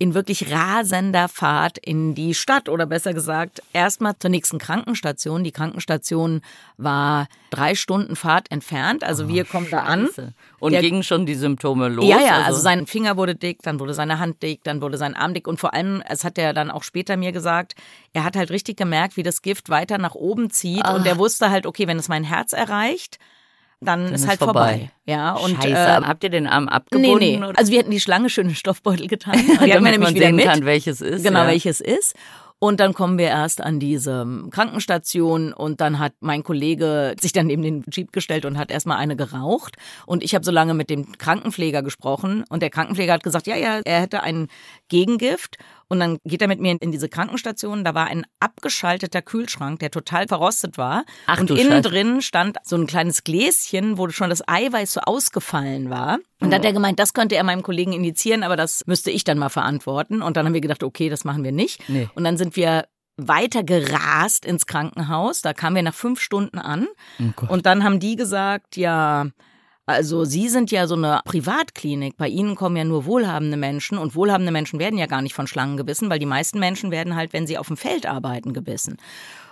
[0.05, 5.45] in wirklich rasender Fahrt in die Stadt oder besser gesagt erstmal zur nächsten Krankenstation.
[5.45, 6.43] Die Krankenstation
[6.77, 9.03] war drei Stunden Fahrt entfernt.
[9.03, 9.83] Also oh, wir kommen Scheiße.
[9.83, 10.11] da an.
[10.59, 12.05] Und Der, gingen schon die Symptome los?
[12.05, 14.99] Ja, ja, also, also sein Finger wurde dick, dann wurde seine Hand dick, dann wurde
[14.99, 17.75] sein Arm dick und vor allem, es hat er dann auch später mir gesagt,
[18.13, 20.97] er hat halt richtig gemerkt, wie das Gift weiter nach oben zieht Ach.
[20.97, 23.19] und er wusste halt, okay, wenn es mein Herz erreicht,
[23.85, 24.71] dann, dann ist, ist halt vorbei.
[24.71, 24.91] vorbei.
[25.07, 27.19] Ja, und Scheiße, äh, habt ihr den Arm abgebunden?
[27.19, 27.53] Nee, nee.
[27.57, 29.35] Also wir hatten die Schlange schön in Stoffbeutel getan.
[29.65, 30.45] Die hatten wir nämlich wieder mit.
[30.45, 31.25] Kann, welches ist.
[31.25, 31.47] Genau, ja.
[31.47, 32.15] welches ist.
[32.59, 37.47] Und dann kommen wir erst an diese Krankenstation und dann hat mein Kollege sich dann
[37.47, 39.77] neben den Jeep gestellt und hat erstmal eine geraucht.
[40.07, 43.57] Und ich habe so lange mit dem Krankenpfleger gesprochen und der Krankenpfleger hat gesagt, ja,
[43.57, 44.49] ja, er hätte ein
[44.89, 47.85] Gegengift und dann geht er mit mir in diese Krankenstation.
[47.85, 51.05] Da war ein abgeschalteter Kühlschrank, der total verrostet war.
[51.27, 51.83] Ach, und innen Scheiße.
[51.83, 56.19] drin stand so ein kleines Gläschen, wo schon das Eiweiß so ausgefallen war.
[56.41, 59.25] Und dann hat er gemeint, das könnte er meinem Kollegen injizieren, aber das müsste ich
[59.25, 60.23] dann mal verantworten.
[60.23, 61.89] Und dann haben wir gedacht, okay, das machen wir nicht.
[61.89, 62.09] Nee.
[62.15, 65.43] Und dann sind wir weiter gerast ins Krankenhaus.
[65.43, 66.87] Da kamen wir nach fünf Stunden an.
[67.21, 69.27] Oh und dann haben die gesagt, ja,
[69.87, 72.17] also Sie sind ja so eine Privatklinik.
[72.17, 75.47] Bei Ihnen kommen ja nur wohlhabende Menschen und wohlhabende Menschen werden ja gar nicht von
[75.47, 78.97] Schlangen gebissen, weil die meisten Menschen werden halt, wenn sie auf dem Feld arbeiten, gebissen.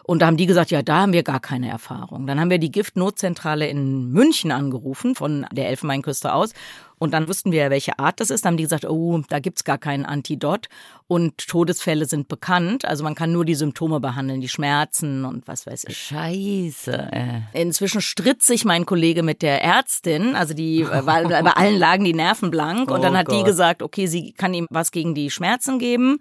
[0.04, 2.26] Und da haben die gesagt, ja, da haben wir gar keine Erfahrung.
[2.26, 6.52] Dann haben wir die Giftnotzentrale in München angerufen, von der Elfenbeinküste aus.
[6.98, 8.44] Und dann wussten wir ja, welche Art das ist.
[8.44, 10.68] Dann haben die gesagt, oh, da gibt's gar keinen Antidot.
[11.08, 12.84] Und Todesfälle sind bekannt.
[12.84, 15.96] Also man kann nur die Symptome behandeln, die Schmerzen und was weiß ich.
[15.96, 17.10] Scheiße.
[17.54, 20.36] Inzwischen stritt sich mein Kollege mit der Ärztin.
[20.36, 22.90] Also die war, bei allen lagen die Nerven blank.
[22.90, 23.38] Und dann oh hat Gott.
[23.38, 26.18] die gesagt, okay, sie kann ihm was gegen die Schmerzen geben.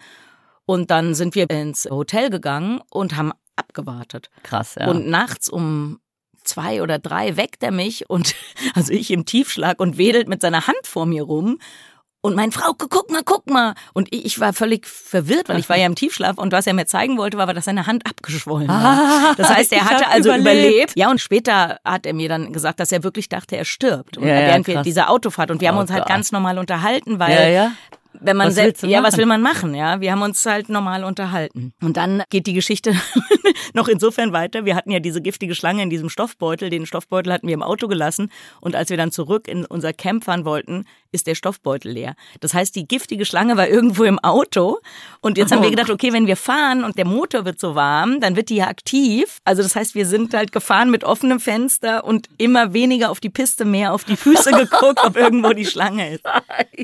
[0.65, 3.34] Und dann sind wir ins Hotel gegangen und haben
[3.71, 4.29] abgewartet.
[4.43, 4.88] Krass, ja.
[4.88, 5.99] Und nachts um
[6.43, 8.36] zwei oder drei weckt er mich und
[8.75, 11.57] also ich im Tiefschlag und wedelt mit seiner Hand vor mir rum.
[12.23, 13.73] Und mein Frau, guck mal, guck mal.
[13.93, 16.86] Und ich war völlig verwirrt, weil ich war ja im Tiefschlaf und was er mir
[16.86, 19.31] zeigen wollte, war, dass seine Hand abgeschwollen war.
[19.31, 20.62] Ah, das heißt, er hatte also überlebt.
[20.62, 20.93] überlebt.
[20.95, 24.19] Ja, und später hat er mir dann gesagt, dass er wirklich dachte, er stirbt.
[24.19, 26.10] Und ja, während ja, wir dieser Autofahrt und wir haben oh uns halt Gott.
[26.10, 27.71] ganz normal unterhalten, weil ja
[28.19, 30.02] wenn man was selbst, ja, was will man machen, ja?
[30.02, 31.74] Wir haben uns halt normal unterhalten.
[31.82, 32.93] Und dann geht die Geschichte
[33.74, 34.65] noch insofern weiter.
[34.65, 36.69] Wir hatten ja diese giftige Schlange in diesem Stoffbeutel.
[36.69, 38.32] Den Stoffbeutel hatten wir im Auto gelassen.
[38.60, 42.15] Und als wir dann zurück in unser Camp fahren wollten, ist der Stoffbeutel leer.
[42.39, 44.80] Das heißt, die giftige Schlange war irgendwo im Auto.
[45.21, 45.56] Und jetzt oh.
[45.56, 45.71] haben wir oh.
[45.71, 48.67] gedacht, okay, wenn wir fahren und der Motor wird so warm, dann wird die ja
[48.67, 49.39] aktiv.
[49.43, 53.30] Also das heißt, wir sind halt gefahren mit offenem Fenster und immer weniger auf die
[53.30, 56.24] Piste, mehr auf die Füße geguckt, ob irgendwo die Schlange ist.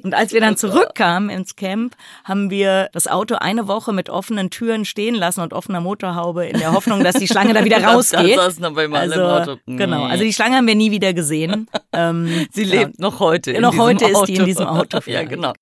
[0.04, 4.50] Und als wir dann zurückkamen ins Camp, haben wir das Auto eine Woche mit offenen
[4.50, 8.38] Türen stehen lassen und offener Motorhaube in der Hoffnung, dass die Schlange da wieder rausgeht.
[8.38, 9.58] Das bei also.
[9.66, 11.68] Genau, also die Schlange haben wir nie wieder gesehen.
[11.94, 13.60] Ähm, Sie lebt noch heute.
[13.60, 15.00] Noch heute ist die in diesem Auto.
[15.06, 15.54] ja, genau.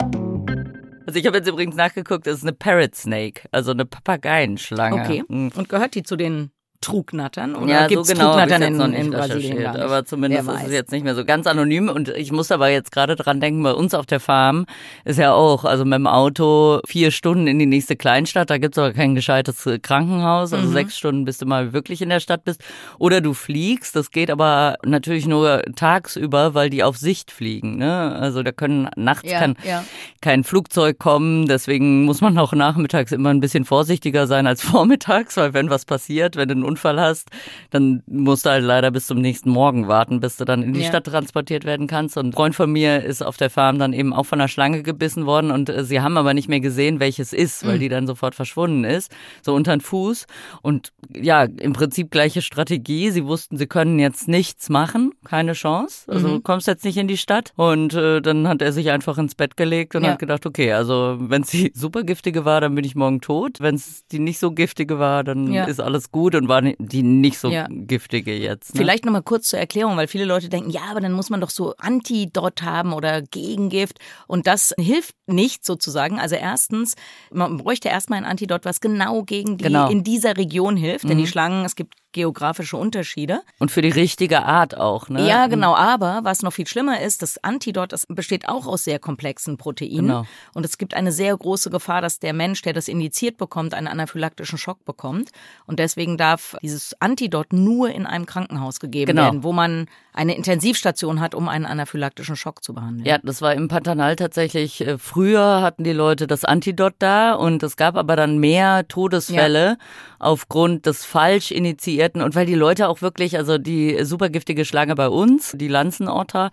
[1.08, 5.02] Also ich habe jetzt übrigens nachgeguckt, das ist eine Parrot Snake, also eine Papageienschlange.
[5.02, 5.24] Okay.
[5.28, 5.52] Mhm.
[5.56, 7.56] Und gehört die zu den Trugnattern?
[7.56, 10.92] Oder ja, gibt's so genau Trugnattern in, noch in Brasilien aber zumindest ist es jetzt
[10.92, 13.94] nicht mehr so ganz anonym und ich muss aber jetzt gerade dran denken, bei uns
[13.94, 14.66] auf der Farm
[15.04, 18.78] ist ja auch, also mit dem Auto vier Stunden in die nächste Kleinstadt, da gibt's
[18.78, 20.58] aber kein gescheites Krankenhaus, Mhm.
[20.58, 22.64] also sechs Stunden bis du mal wirklich in der Stadt bist
[23.00, 28.16] oder du fliegst, das geht aber natürlich nur tagsüber, weil die auf Sicht fliegen, ne?
[28.20, 29.84] also da können nachts Ja, kann ja.
[30.22, 35.38] kein Flugzeug kommen, deswegen muss man auch nachmittags immer ein bisschen vorsichtiger sein als vormittags,
[35.38, 37.30] weil wenn was passiert, wenn du einen Unfall hast,
[37.70, 40.82] dann musst du halt leider bis zum nächsten Morgen warten, bis du dann in die
[40.82, 40.88] Ja.
[40.88, 42.18] Stadt transportiert werden kannst.
[42.18, 44.84] Und ein Freund von mir ist auf der Farm dann eben auch von einer Schlange
[44.84, 47.68] gebissen worden und äh, sie haben aber nicht mehr gesehen, welches ist, Mhm.
[47.68, 50.26] weil die dann sofort verschwunden ist, so unter den Fuß.
[50.62, 53.10] Und ja, im Prinzip gleiche Strategie.
[53.12, 56.10] Sie wussten, sie können jetzt nichts machen, keine Chance.
[56.12, 56.32] Also Mhm.
[56.34, 57.52] du kommst jetzt nicht in die Stadt.
[57.56, 60.12] Und äh, dann hat er sich einfach ins Bett gelegt und Ja.
[60.12, 63.58] hat gedacht, okay, also wenn es die super giftige war, dann bin ich morgen tot.
[63.60, 65.66] Wenn es die nicht so giftige war, dann Ja.
[65.66, 67.68] ist alles gut und war ni- die nicht so Ja.
[67.70, 68.74] giftige jetzt.
[68.76, 68.82] Ne?
[68.82, 71.50] Vielleicht nochmal kurz zur Erklärung, weil viele Leute denken, ja, aber dann muss man doch
[71.50, 74.00] so Antidot haben oder Gegengift.
[74.28, 76.20] Und das hilft nicht sozusagen.
[76.20, 76.96] Also erstens,
[77.32, 79.90] man bräuchte erstmal ein Antidot, was genau gegen die Genau.
[79.90, 81.04] in dieser Region hilft.
[81.10, 81.28] Denn die Mhm.
[81.28, 83.42] Schlangen, es gibt geografische Unterschiede.
[83.60, 85.28] Und für die richtige Art auch, ne?
[85.28, 85.76] Ja, genau.
[85.76, 90.08] Aber was noch viel schlimmer ist, das Antidot das besteht auch aus sehr komplexen Proteinen.
[90.08, 90.26] Genau.
[90.54, 93.88] Und es gibt eine sehr große Gefahr, dass der Mensch, der das indiziert bekommt, einen
[93.88, 95.30] anaphylaktischen Schock bekommt.
[95.68, 99.24] Und deswegen darf dieses Antidot nur in einem Krankenhaus gegeben Genau.
[99.24, 103.06] werden, wo man eine Intensivstation hat, um einen anaphylaktischen Schock zu behandeln.
[103.06, 104.80] Ja, das war im Pantanal tatsächlich.
[104.80, 109.78] äh, Früher hatten die Leute das Antidot da und es gab aber dann mehr Todesfälle
[110.20, 115.10] aufgrund des falsch initiierten und weil die Leute auch wirklich, also die supergiftige Schlange bei
[115.10, 116.52] uns, die Lanzenotter,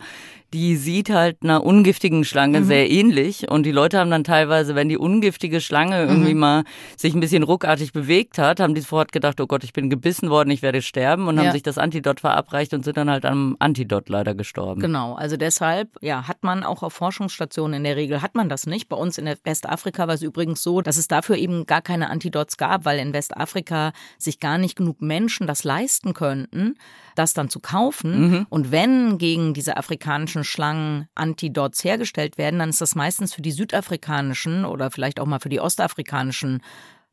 [0.53, 2.65] die sieht halt einer ungiftigen Schlange Mhm.
[2.65, 6.09] sehr ähnlich und die Leute haben dann teilweise, wenn die ungiftige Schlange Mhm.
[6.11, 6.63] irgendwie mal
[6.95, 10.29] sich ein bisschen ruckartig bewegt hat, haben die sofort gedacht, oh Gott, ich bin gebissen
[10.29, 11.43] worden, ich werde sterben und Ja.
[11.45, 14.79] haben sich das Antidot verabreicht und sind dann halt am Antidot leider gestorben.
[14.79, 18.67] Genau, also deshalb, ja, hat man auch auf Forschungsstationen in der Regel, hat man das
[18.67, 18.89] nicht.
[18.89, 22.57] Bei uns in Westafrika war es übrigens so, dass es dafür eben gar keine Antidots
[22.57, 26.75] gab, weil in Westafrika sich gar nicht genug Menschen das leisten könnten,
[27.15, 28.29] das dann zu kaufen.
[28.29, 28.45] Mhm.
[28.49, 33.51] Und wenn gegen diese afrikanischen Schlangen Antidots hergestellt werden, dann ist das meistens für die
[33.51, 36.61] südafrikanischen oder vielleicht auch mal für die ostafrikanischen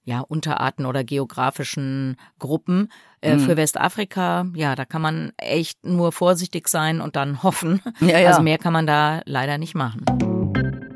[0.05, 2.91] ja, Unterarten oder geografischen Gruppen.
[3.21, 3.41] Äh, Mhm.
[3.41, 7.83] Für Westafrika, ja, da kann man echt nur vorsichtig sein und dann hoffen.
[8.01, 8.29] Ja, ja.
[8.29, 10.07] Also mehr kann man da leider nicht machen.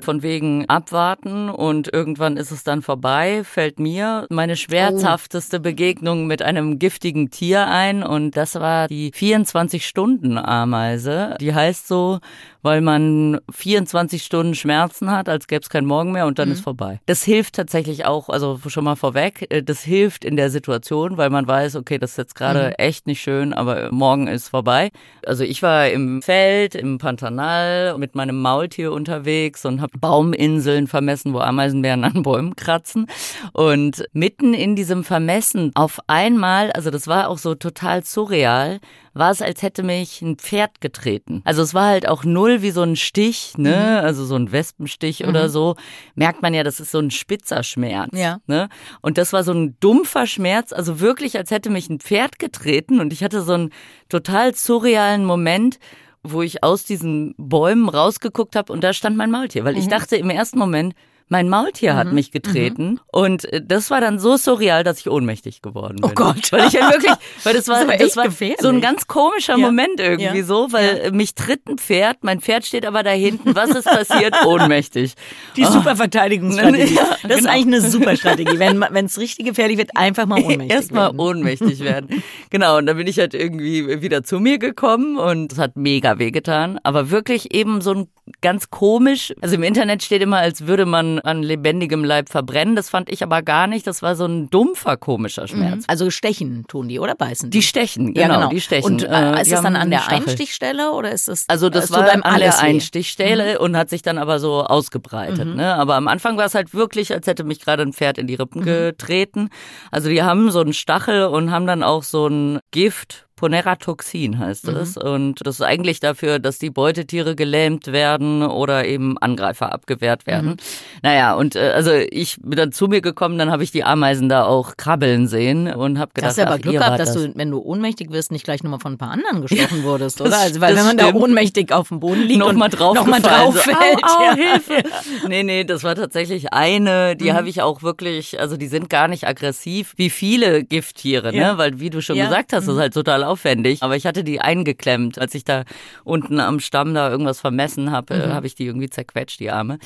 [0.05, 6.43] Von wegen abwarten und irgendwann ist es dann vorbei, fällt mir meine schmerzhafteste Begegnung mit
[6.43, 11.37] einem giftigen Tier ein und das war die 24-Stunden-Ameise.
[11.40, 12.21] Die heißt so,
[12.64, 16.62] weil man 24 Stunden Schmerzen hat, als gäbe es kein Morgen mehr und dann ist
[16.62, 16.98] vorbei.
[17.07, 21.29] Das hilft tatsächlich auch, also schon mal vorweg, äh, das hilft in der Situation, weil
[21.29, 24.90] man weiß, okay, das ist jetzt gerade echt nicht schön, aber morgen ist vorbei.
[25.27, 31.35] Also ich war im Feld, im Pantanal mit meinem Maultier unterwegs und habe Bauminseln vermessen,
[31.35, 33.07] wo Ameisenbären an Bäumen kratzen.
[33.53, 38.81] Und mitten in diesem Vermessen auf einmal, also das war auch so total surreal,
[39.14, 41.40] war es, als hätte mich ein Pferd getreten.
[41.44, 44.00] Also es war halt auch null wie so ein Stich, ne?
[44.00, 45.77] Also so ein Wespenstich oder so.
[46.16, 48.11] Merkt man ja, das ist so ein spitzer Schmerz.
[48.12, 48.38] Ja.
[48.46, 48.68] Ne?
[49.00, 53.00] Und das war so ein dumpfer Schmerz, also wirklich, als hätte mich ein Pferd getreten
[53.00, 53.70] und ich hatte so einen
[54.09, 55.79] total surrealen Moment,
[56.22, 60.16] wo ich aus diesen Bäumen rausgeguckt habe und da stand mein Maultier, weil ich dachte
[60.16, 60.94] im ersten Moment,
[61.29, 65.63] mein Maultier hat mich getreten und äh, das war dann so surreal, dass ich ohnmächtig
[65.63, 66.11] geworden bin.
[66.11, 66.53] Oh Gott.
[66.53, 67.13] Weil ich halt wirklich,
[67.45, 68.59] weil das war, Das ist aber das war gefährlich.
[68.61, 69.67] so ein ganz komischer Ja.
[69.67, 70.45] Moment irgendwie Ja.
[70.45, 73.85] so, weil äh, mich tritt ein Pferd, mein Pferd steht aber da hinten, was ist
[73.85, 74.35] passiert?
[74.47, 75.15] Ohnmächtig.
[75.57, 75.71] Die Oh.
[75.71, 76.95] super Verteidigungsstrategie.
[76.95, 77.51] Ja, das ist genau.
[77.53, 78.59] eigentlich eine super Strategie.
[78.59, 81.21] Wenn wenn es richtig gefährlich wird, einfach mal ohnmächtig Erstmal werden.
[81.21, 82.23] ohnmächtig werden.
[82.51, 86.19] Genau, und dann bin ich halt irgendwie wieder zu mir gekommen und es hat mega
[86.19, 86.79] wehgetan.
[86.83, 88.09] Aber wirklich eben so ein
[88.41, 89.35] ganz komisch.
[89.41, 92.77] Also im Internet steht immer, als würde man an lebendigem Leib verbrennen.
[92.77, 93.87] Das fand ich aber gar nicht.
[93.87, 95.85] Das war so ein dumpfer, komischer Schmerz.
[95.87, 97.59] Also stechen tun die oder beißen die?
[97.59, 98.49] Die stechen, genau, ja, genau.
[98.51, 98.93] die stechen.
[98.93, 100.19] Und Äh, äh, ist es dann an der Stachel.
[100.25, 102.57] Einstichstelle oder ist es Also das es war einem an der weh?
[102.57, 102.65] Mhm.
[102.65, 105.55] Einstichstelle und hat sich dann aber so ausgebreitet.
[105.57, 105.75] Ne?
[105.75, 108.35] Aber am Anfang war es halt wirklich, als hätte mich gerade ein Pferd in die
[108.35, 108.65] Rippen Mhm.
[108.65, 109.49] getreten.
[109.91, 114.68] Also die haben so einen Stachel und haben dann auch so ein Gift Poneratoxin heißt
[114.68, 114.97] es.
[114.97, 115.03] Mhm.
[115.03, 120.51] Und das ist eigentlich dafür, dass die Beutetiere gelähmt werden oder eben Angreifer abgewehrt werden.
[120.51, 120.57] Mhm.
[121.03, 124.29] Naja, und äh, also ich bin dann zu mir gekommen, dann habe ich die Ameisen
[124.29, 127.23] da auch krabbeln sehen und habe gedacht, hast du aber ach, Glück gehabt, dass das.
[127.23, 130.38] du, wenn du ohnmächtig wirst, nicht gleich nochmal von ein paar anderen gestochen wurdest, oder?
[130.38, 131.14] Also, weil wenn man stimmt.
[131.14, 133.77] da ohnmächtig auf dem Boden liegt noch und mal drauf, noch mal drauf fällt.
[133.79, 134.35] So, au, au, ja.
[134.35, 134.83] Hilfe.
[135.29, 137.35] Nee, nee, das war tatsächlich eine, die mhm.
[137.35, 141.38] habe ich auch wirklich, also die sind gar nicht aggressiv, wie viele Gifttiere, ne?
[141.38, 141.53] ja.
[141.53, 141.59] ne?
[141.59, 142.27] Weil wie du schon ja.
[142.27, 142.66] gesagt hast, mhm.
[142.68, 143.83] das ist halt total aufwendig.
[143.83, 145.65] Aber ich hatte die eingeklemmt, als ich da
[146.05, 148.33] unten am Stamm da irgendwas vermessen habe, äh, mhm.
[148.33, 149.79] habe ich die irgendwie zerquetscht, die Arme.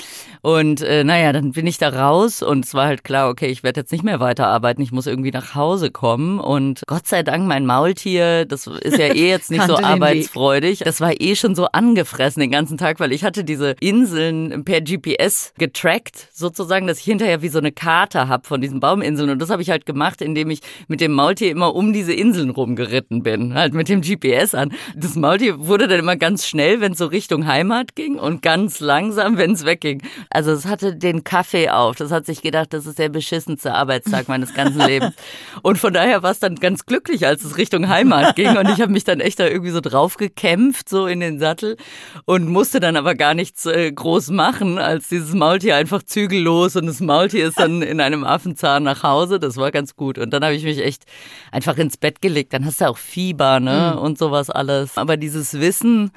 [0.42, 3.62] Und äh, naja, dann bin ich da raus und es war halt klar, okay, ich
[3.62, 6.40] werde jetzt nicht mehr weiterarbeiten, ich muss irgendwie nach Hause kommen.
[6.40, 11.00] Und Gott sei Dank, mein Maultier, das ist ja eh jetzt nicht so arbeitsfreudig, das
[11.00, 15.52] war eh schon so angefressen den ganzen Tag, weil ich hatte diese Inseln per GPS
[15.58, 19.30] getrackt, sozusagen, dass ich hinterher wie so eine Karte habe von diesen Bauminseln.
[19.30, 22.50] Und das habe ich halt gemacht, indem ich mit dem Maultier immer um diese Inseln
[22.50, 24.72] rumgeritten bin, halt mit dem GPS an.
[24.96, 28.80] Das Maultier wurde dann immer ganz schnell, wenn es so Richtung Heimat ging und ganz
[28.80, 30.02] langsam, wenn es wegging.
[30.30, 31.96] Also es hatte den Kaffee auf.
[31.96, 35.14] Das hat sich gedacht, das ist der beschissenste Arbeitstag meines ganzen Lebens.
[35.62, 38.56] Und von daher war es dann ganz glücklich, als es Richtung Heimat ging.
[38.56, 41.76] Und ich habe mich dann echt da irgendwie so drauf gekämpft, so in den Sattel
[42.24, 46.86] und musste dann aber gar nichts äh, groß machen, als dieses Maultier einfach zügellos und
[46.86, 49.38] das Maultier ist dann in einem Affenzahn nach Hause.
[49.38, 50.18] Das war ganz gut.
[50.18, 51.04] Und dann habe ich mich echt
[51.52, 52.52] einfach ins Bett gelegt.
[52.52, 53.94] Dann hast du auch Fieber, ne?
[53.96, 54.00] Mhm.
[54.00, 54.96] Und sowas alles.
[54.96, 56.12] Aber dieses Wissen,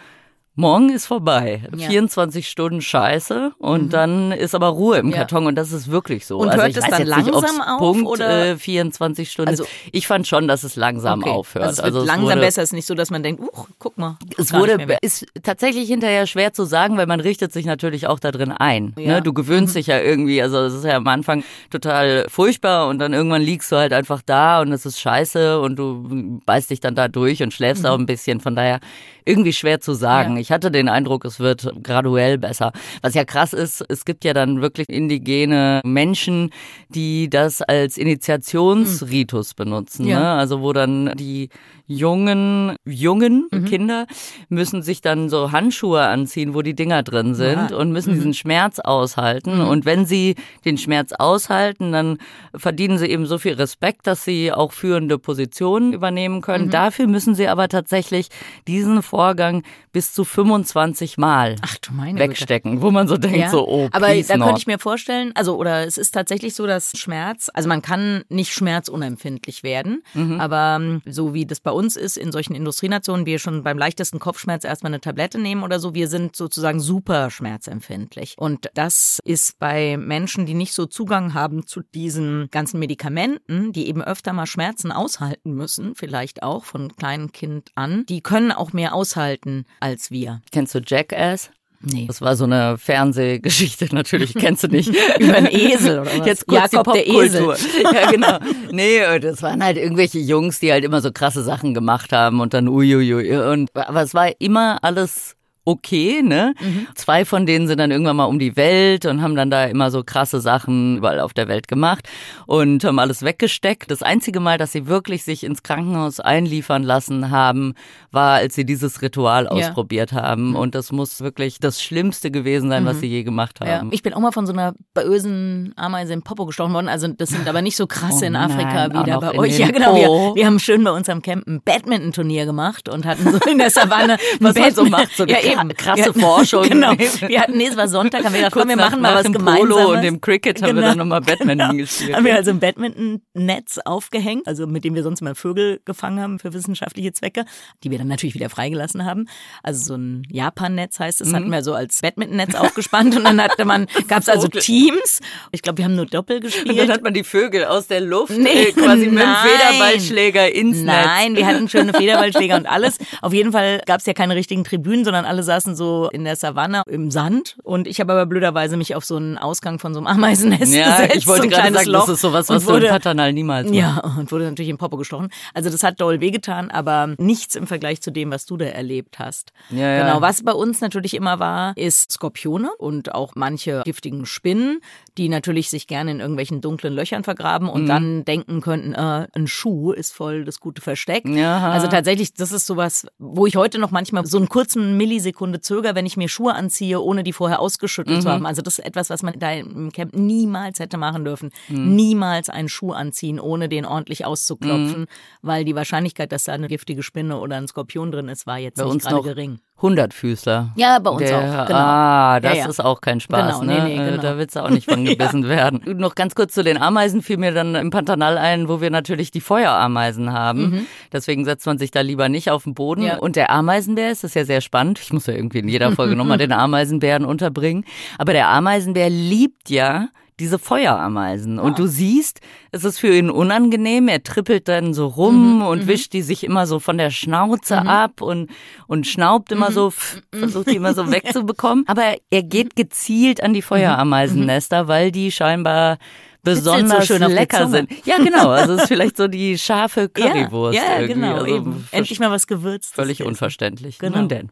[0.55, 1.61] Morgen ist vorbei.
[1.77, 1.87] Ja.
[1.87, 3.89] 24 Stunden Scheiße und mhm.
[3.89, 5.47] dann ist aber Ruhe im Karton ja.
[5.49, 6.39] und das ist wirklich so.
[6.39, 9.49] Und also hört es dann langsam nicht, auf Punkt, oder äh, 24 Stunden.
[9.49, 11.29] Also, ich fand schon, dass es langsam okay.
[11.29, 11.65] aufhört.
[11.65, 12.63] Also es also langsam wurde, besser.
[12.63, 14.17] Es ist nicht so, dass man denkt, uh, guck mal.
[14.37, 18.31] Es wurde ist tatsächlich hinterher schwer zu sagen, weil man richtet sich natürlich auch da
[18.31, 18.93] drin ein.
[18.97, 19.13] Ja.
[19.13, 19.21] Ne?
[19.21, 19.79] Du gewöhnst mhm.
[19.79, 20.41] dich ja irgendwie.
[20.41, 24.21] Also es ist ja am Anfang total furchtbar und dann irgendwann liegst du halt einfach
[24.25, 27.89] da und es ist scheiße und du beißt dich dann da durch und schläfst mhm.
[27.89, 28.41] auch ein bisschen.
[28.41, 28.81] Von daher
[29.23, 30.40] irgendwie schwer zu sagen.
[30.41, 32.71] Ich hatte den Eindruck, es wird graduell besser.
[33.01, 36.49] Was ja krass ist, es gibt ja dann wirklich indigene Menschen,
[36.89, 40.07] die das als Initiationsritus benutzen.
[40.07, 40.19] Ja.
[40.19, 40.29] Ne?
[40.31, 41.49] Also wo dann die
[41.91, 43.65] jungen, jungen mhm.
[43.65, 44.05] Kinder
[44.49, 47.77] müssen sich dann so Handschuhe anziehen, wo die Dinger drin sind ja.
[47.77, 48.15] und müssen mhm.
[48.15, 49.59] diesen Schmerz aushalten.
[49.59, 49.67] Mhm.
[49.67, 52.17] Und wenn sie den Schmerz aushalten, dann
[52.55, 56.67] verdienen sie eben so viel Respekt, dass sie auch führende Positionen übernehmen können.
[56.67, 56.71] Mhm.
[56.71, 58.29] Dafür müssen sie aber tatsächlich
[58.67, 61.75] diesen Vorgang bis zu 25 Mal Ach,
[62.13, 62.83] wegstecken, Güte.
[62.83, 63.49] wo man so denkt, ja.
[63.49, 64.47] so, oh, Aber da not.
[64.47, 68.23] könnte ich mir vorstellen, also, oder es ist tatsächlich so, dass Schmerz, also man kann
[68.29, 70.39] nicht schmerzunempfindlich werden, mhm.
[70.39, 74.19] aber ähm, so wie das bei uns ist, in solchen Industrienationen, wir schon beim leichtesten
[74.19, 78.35] Kopfschmerz erstmal eine Tablette nehmen oder so, wir sind sozusagen super schmerzempfindlich.
[78.37, 83.87] Und das ist bei Menschen, die nicht so Zugang haben zu diesen ganzen Medikamenten, die
[83.87, 88.73] eben öfter mal Schmerzen aushalten müssen, vielleicht auch von kleinem Kind an, die können auch
[88.73, 90.41] mehr aushalten als wir.
[90.51, 91.51] Kennst du Jackass?
[91.83, 92.05] Nee.
[92.07, 94.89] Das war so eine Fernsehgeschichte, natürlich kennst du nicht.
[95.19, 96.25] Über einen Esel oder was?
[96.25, 97.55] Jetzt kurz Jakob die Popkultur.
[97.93, 98.37] ja, genau.
[98.71, 102.53] Nee, das waren halt irgendwelche Jungs, die halt immer so krasse Sachen gemacht haben und
[102.53, 103.35] dann uiuiui.
[103.37, 105.35] Und, aber es war immer alles
[105.71, 106.53] okay, ne?
[106.59, 106.87] Mhm.
[106.95, 109.89] Zwei von denen sind dann irgendwann mal um die Welt und haben dann da immer
[109.89, 112.07] so krasse Sachen überall auf der Welt gemacht
[112.45, 113.89] und haben alles weggesteckt.
[113.89, 117.73] Das einzige Mal, dass sie wirklich sich ins Krankenhaus einliefern lassen haben,
[118.11, 119.51] war, als sie dieses Ritual ja.
[119.51, 120.49] ausprobiert haben.
[120.49, 120.55] Mhm.
[120.55, 122.87] Und das muss wirklich das Schlimmste gewesen sein, mhm.
[122.87, 123.69] was sie je gemacht haben.
[123.69, 123.83] Ja.
[123.91, 126.89] Ich bin auch mal von so einer bösen Ameise im Popo gestochen worden.
[126.89, 129.57] Also das sind aber nicht so krasse oh in Afrika nein, wie da bei euch.
[129.57, 129.95] Ja, genau.
[129.95, 133.57] Wir, wir, haben schön bei uns am Camp ein Badminton-Turnier gemacht und hatten so in
[133.57, 135.60] der Savanne was man so macht, so ja, eben.
[135.77, 136.61] krasse hatten, Forschung.
[136.71, 136.93] Genau.
[136.97, 139.33] Wir hatten, nee, es war Sonntag, haben wir gedacht, komm, wir machen mal was dem
[139.33, 139.75] Gemeinsames.
[139.75, 140.81] Polo und dem Cricket haben genau.
[140.81, 141.73] wir dann nochmal Badminton genau.
[141.73, 142.15] gespielt.
[142.15, 146.39] Haben wir also ein Badminton-Netz aufgehängt, also mit dem wir sonst mal Vögel gefangen haben
[146.39, 147.45] für wissenschaftliche Zwecke,
[147.83, 149.27] die wir dann natürlich wieder freigelassen haben.
[149.63, 151.35] Also so ein Japan-Netz heißt es, mhm.
[151.35, 155.19] hatten wir so als Badminton-Netz aufgespannt und dann hatte man, gab es also Teams.
[155.51, 156.69] Ich glaube, wir haben nur Doppel gespielt.
[156.69, 159.13] Und dann hat man die Vögel aus der Luft nee, äh, quasi nein.
[159.13, 161.05] mit dem Federballschläger ins nein, Netz.
[161.05, 162.97] Nein, wir hatten schöne Federballschläger und alles.
[163.21, 166.35] Auf jeden Fall gab es ja keine richtigen Tribünen, sondern alle saßen so in der
[166.35, 169.99] Savanne im Sand und ich habe aber blöderweise mich auf so einen Ausgang von so
[169.99, 171.15] einem Ameisennest ja, gesetzt.
[171.15, 173.69] ich wollte so gerade sagen, Loch das ist sowas, was wurde, du in Paternal niemals
[173.69, 173.79] machst.
[173.79, 175.29] Ja, und wurde natürlich im Popo gestochen.
[175.53, 179.19] Also das hat doll wehgetan, aber nichts im Vergleich zu dem, was du da erlebt
[179.19, 179.51] hast.
[179.69, 180.21] Ja, genau, ja.
[180.21, 184.81] was bei uns natürlich immer war, ist Skorpione und auch manche giftigen Spinnen,
[185.17, 187.87] die natürlich sich gerne in irgendwelchen dunklen Löchern vergraben und mhm.
[187.87, 191.27] dann denken könnten, äh, ein Schuh ist voll das gute Versteck.
[191.27, 191.69] Ja.
[191.71, 195.95] Also tatsächlich, das ist sowas, wo ich heute noch manchmal so einen kurzen Millisekunde zöger,
[195.95, 198.21] wenn ich mir Schuhe anziehe, ohne die vorher ausgeschüttelt mhm.
[198.21, 198.45] zu haben.
[198.45, 201.51] Also das ist etwas, was man da im Camp niemals hätte machen dürfen.
[201.67, 201.95] Mhm.
[201.95, 205.07] Niemals einen Schuh anziehen, ohne den ordentlich auszuklopfen, mhm.
[205.41, 208.77] weil die Wahrscheinlichkeit, dass da eine giftige Spinne oder ein Skorpion drin ist, war jetzt
[208.77, 209.59] Bei nicht gerade gering.
[209.81, 210.73] Hundertfüßler.
[210.75, 211.67] Ja, bei uns der, auch.
[211.67, 211.79] Genau.
[211.79, 212.69] Ah, das ja, ja.
[212.69, 213.61] ist auch kein Spaß.
[213.61, 213.83] Genau, ne?
[213.83, 214.21] nee, nee, genau.
[214.21, 215.49] Da willst du auch nicht von gebissen ja.
[215.49, 215.81] werden.
[215.97, 219.31] Noch ganz kurz zu den Ameisen fiel mir dann im Pantanal ein, wo wir natürlich
[219.31, 220.61] die Feuerameisen haben.
[220.61, 220.85] Mhm.
[221.11, 223.09] Deswegen setzt man sich da lieber nicht auf den Boden.
[223.19, 224.99] Und der Ameisenbär ist, das ist ja sehr spannend.
[224.99, 227.85] Ich muss ja irgendwie in jeder Folge nochmal den Ameisenbären unterbringen.
[228.17, 230.09] Aber der Ameisenbär liebt ja
[230.41, 231.59] diese Feuerameisen.
[231.59, 234.07] Und du siehst, es ist für ihn unangenehm.
[234.07, 235.87] Er trippelt dann so rum mhm, und mhm.
[235.87, 237.87] wischt die sich immer so von der Schnauze mhm.
[237.87, 238.49] ab und,
[238.87, 239.73] und schnaubt immer mhm.
[239.73, 239.93] so,
[240.33, 241.85] versucht die immer so wegzubekommen.
[241.87, 245.97] Aber er geht gezielt an die Feuerameisennester, weil die scheinbar
[246.43, 247.89] besonders so lecker sind.
[248.05, 248.49] Ja, genau.
[248.61, 250.77] Also es ist vielleicht so die scharfe Currywurst.
[250.77, 251.35] Ja, ja genau.
[251.35, 251.87] Also eben.
[251.91, 252.95] Endlich mal was gewürzt.
[252.95, 253.99] Völlig unverständlich.
[253.99, 254.17] Genau.
[254.17, 254.49] Nun denn.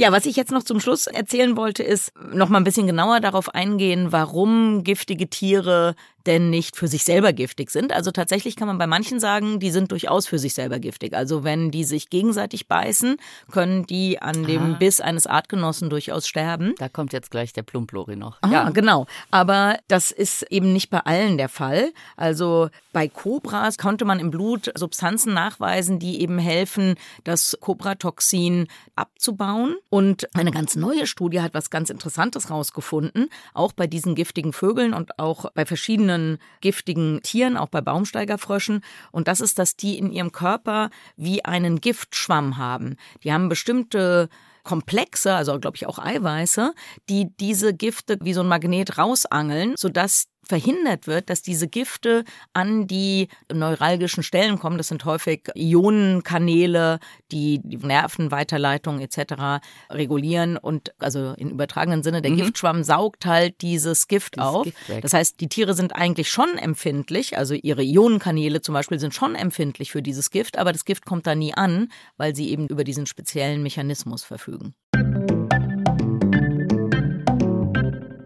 [0.00, 3.20] Ja, was ich jetzt noch zum Schluss erzählen wollte, ist noch mal ein bisschen genauer
[3.20, 5.94] darauf eingehen, warum giftige Tiere
[6.26, 7.92] denn nicht für sich selber giftig sind.
[7.92, 11.14] Also tatsächlich kann man bei manchen sagen, die sind durchaus für sich selber giftig.
[11.14, 13.16] Also wenn die sich gegenseitig beißen,
[13.50, 14.76] können die an dem ah.
[14.78, 16.74] Biss eines Artgenossen durchaus sterben.
[16.78, 18.38] Da kommt jetzt gleich der Plumplori noch.
[18.42, 19.06] Ah, ja, genau.
[19.30, 21.92] Aber das ist eben nicht bei allen der Fall.
[22.16, 29.76] Also bei Kobras konnte man im Blut Substanzen nachweisen, die eben helfen, das Kobratoxin abzubauen.
[29.88, 34.92] Und eine ganz neue Studie hat was ganz Interessantes rausgefunden, auch bei diesen giftigen Vögeln
[34.92, 38.82] und auch bei verschiedenen verschiedenen giftigen Tieren, auch bei Baumsteigerfröschen.
[39.12, 42.96] Und das ist, dass die in ihrem Körper wie einen Giftschwamm haben.
[43.22, 44.28] Die haben bestimmte
[44.62, 46.74] Komplexe, also glaube ich auch Eiweiße,
[47.08, 52.88] die diese Gifte wie so ein Magnet rausangeln, sodass verhindert wird, dass diese Gifte an
[52.88, 54.78] die neuralgischen Stellen kommen.
[54.78, 56.98] Das sind häufig Ionenkanäle,
[57.30, 59.62] die die Nervenweiterleitung etc.
[59.90, 62.38] regulieren und also in übertragenen Sinne der mhm.
[62.38, 64.64] Giftschwamm saugt halt dieses Gift das auf.
[64.64, 69.14] Gift das heißt, die Tiere sind eigentlich schon empfindlich, also ihre Ionenkanäle zum Beispiel sind
[69.14, 72.66] schon empfindlich für dieses Gift, aber das Gift kommt da nie an, weil sie eben
[72.66, 74.74] über diesen speziellen Mechanismus verfügen.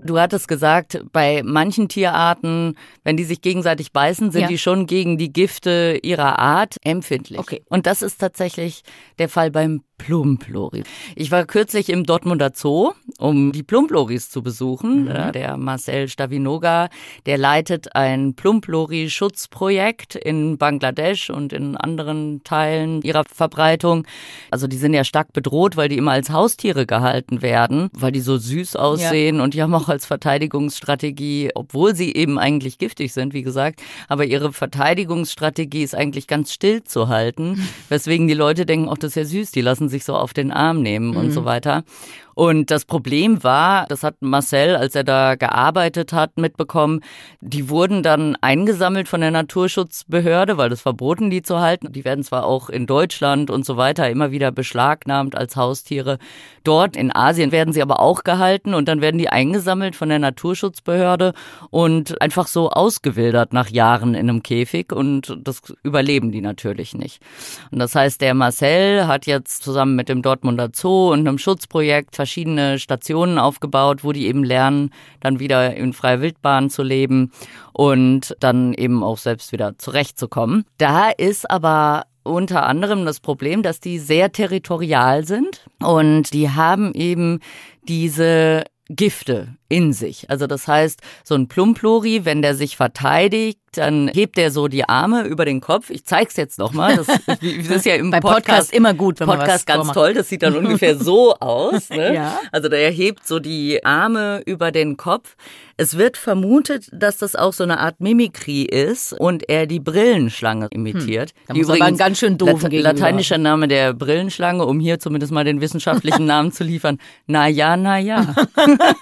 [0.04, 4.48] Du hattest gesagt, bei manchen Tierarten, wenn die sich gegenseitig beißen, sind ja.
[4.48, 7.38] die schon gegen die Gifte ihrer Art empfindlich.
[7.38, 7.62] Okay.
[7.70, 8.82] Und das ist tatsächlich
[9.18, 10.82] der Fall beim Plumplori.
[11.16, 15.04] Ich war kürzlich im Dortmunder Zoo, um die Plumploris zu besuchen.
[15.04, 15.32] Mhm.
[15.32, 16.88] Der Marcel Stavinoga,
[17.26, 24.06] der leitet ein Plumplori-Schutzprojekt in Bangladesch und in anderen Teilen ihrer Verbreitung.
[24.50, 28.20] Also die sind ja stark bedroht, weil die immer als Haustiere gehalten werden, weil die
[28.20, 29.44] so süß aussehen ja.
[29.44, 34.24] und die haben auch als Verteidigungsstrategie, obwohl sie eben eigentlich giftig sind, wie gesagt, aber
[34.24, 39.16] ihre Verteidigungsstrategie ist eigentlich ganz still zu halten, weswegen die Leute denken, ach, das ist
[39.16, 41.16] ja süß, die lassen sich so auf den Arm nehmen mhm.
[41.16, 41.84] und so weiter.
[42.34, 47.00] Und das Problem war, das hat Marcel, als er da gearbeitet hat, mitbekommen,
[47.40, 51.92] die wurden dann eingesammelt von der Naturschutzbehörde, weil das verboten, die zu halten.
[51.92, 56.18] Die werden zwar auch in Deutschland und so weiter immer wieder beschlagnahmt als Haustiere.
[56.64, 60.18] Dort in Asien werden sie aber auch gehalten und dann werden die eingesammelt von der
[60.18, 61.34] Naturschutzbehörde
[61.70, 67.20] und einfach so ausgewildert nach Jahren in einem Käfig und das überleben die natürlich nicht.
[67.70, 72.16] Und das heißt, der Marcel hat jetzt zusammen mit dem Dortmunder Zoo und einem Schutzprojekt
[72.24, 77.32] verschiedene Stationen aufgebaut, wo die eben lernen, dann wieder in freier Wildbahn zu leben
[77.74, 80.64] und dann eben auch selbst wieder zurechtzukommen.
[80.78, 86.94] Da ist aber unter anderem das Problem, dass die sehr territorial sind und die haben
[86.94, 87.40] eben
[87.86, 90.28] diese Gifte in sich.
[90.30, 94.88] Also das heißt, so ein Plumplori, wenn der sich verteidigt, dann hebt er so die
[94.88, 95.90] Arme über den Kopf.
[95.90, 96.96] Ich zeig's jetzt nochmal.
[96.96, 99.76] Das, das ist ja im Bei Podcast, Podcast, immer gut, wenn Podcast man was ganz
[99.78, 99.94] vormacht.
[99.94, 100.14] toll.
[100.14, 101.88] Das sieht dann ungefähr so aus.
[101.90, 102.04] Ne?
[102.14, 102.38] Ja.
[102.52, 105.34] Also der hebt so die Arme über den Kopf.
[105.76, 110.68] Es wird vermutet, dass das auch so eine Art Mimikry ist und er die Brillenschlange
[110.70, 111.32] imitiert.
[111.46, 111.56] Hm.
[111.56, 115.32] Muss übrigens, aber ein ganz schön doof Lat Lateinischer Name der Brillenschlange, um hier zumindest
[115.32, 116.98] mal den wissenschaftlichen Namen zu liefern.
[117.26, 118.22] Na ja, na ja.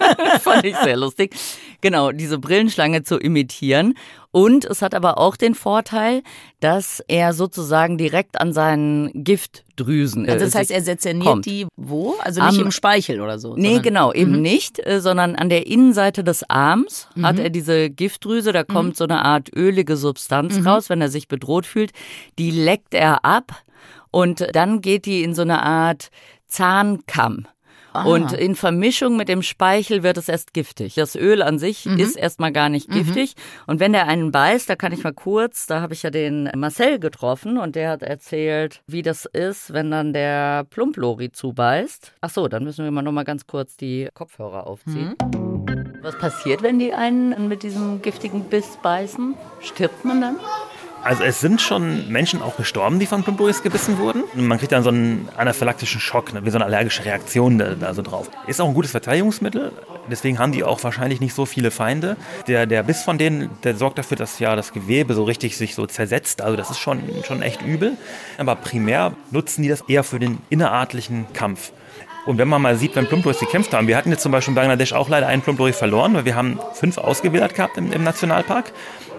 [0.41, 1.35] Fand ich sehr lustig.
[1.83, 3.95] Genau, diese Brillenschlange zu imitieren.
[4.33, 6.23] Und es hat aber auch den Vorteil,
[6.61, 10.27] dass er sozusagen direkt an seinen Giftdrüsen.
[10.27, 11.47] Also das heißt, er sezerniert kommt.
[11.47, 12.15] die wo?
[12.19, 13.55] Also nicht Am, im Speichel oder so?
[13.57, 14.43] Nee, genau, eben mhm.
[14.43, 17.27] nicht, äh, sondern an der Innenseite des Arms mhm.
[17.27, 18.95] hat er diese Giftdrüse, da kommt mhm.
[18.95, 20.67] so eine Art ölige Substanz mhm.
[20.67, 21.93] raus, wenn er sich bedroht fühlt.
[22.39, 23.63] Die leckt er ab
[24.11, 26.11] und dann geht die in so eine Art
[26.47, 27.47] Zahnkamm.
[27.93, 30.95] Und in Vermischung mit dem Speichel wird es erst giftig.
[30.95, 31.99] Das Öl an sich mhm.
[31.99, 32.95] ist erstmal gar nicht mhm.
[32.95, 33.35] giftig.
[33.67, 36.51] Und wenn der einen beißt, da kann ich mal kurz, da habe ich ja den
[36.57, 42.15] Marcel getroffen und der hat erzählt, wie das ist, wenn dann der Plumplori zubeißt.
[42.21, 45.15] Ach so, dann müssen wir mal noch mal ganz kurz die Kopfhörer aufziehen.
[45.23, 45.93] Mhm.
[46.03, 49.37] Was passiert, wenn die einen mit diesem giftigen Biss beißen?
[49.61, 50.37] Stirbt man dann?
[51.05, 54.23] Also es sind schon Menschen auch gestorben, die von Plumboris gebissen wurden.
[54.35, 57.93] Man kriegt dann so einen anaphylaktischen Schock, ne, wie so eine allergische Reaktion da, da,
[57.93, 58.31] so drauf.
[58.47, 59.73] Ist auch ein gutes Verteidigungsmittel,
[60.09, 62.17] deswegen haben die auch wahrscheinlich nicht so viele Feinde.
[62.47, 65.75] Der, der Biss von denen, der sorgt dafür, dass ja das Gewebe so richtig sich
[65.75, 66.41] so zersetzt.
[66.41, 67.97] Also das ist schon, schon echt übel.
[68.39, 71.73] Aber primär nutzen die das eher für den innerartlichen Kampf.
[72.27, 74.55] Und wenn man mal sieht, wenn Plumdoris gekämpft haben, wir hatten jetzt zum Beispiel in
[74.55, 78.73] Bangladesch auch leider einen Plumdoris verloren, weil wir haben fünf ausgewählt gehabt im, im Nationalpark.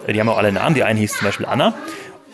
[0.08, 0.76] Die haben auch alle Namen.
[0.76, 1.74] Die eine hieß zum Beispiel Anna.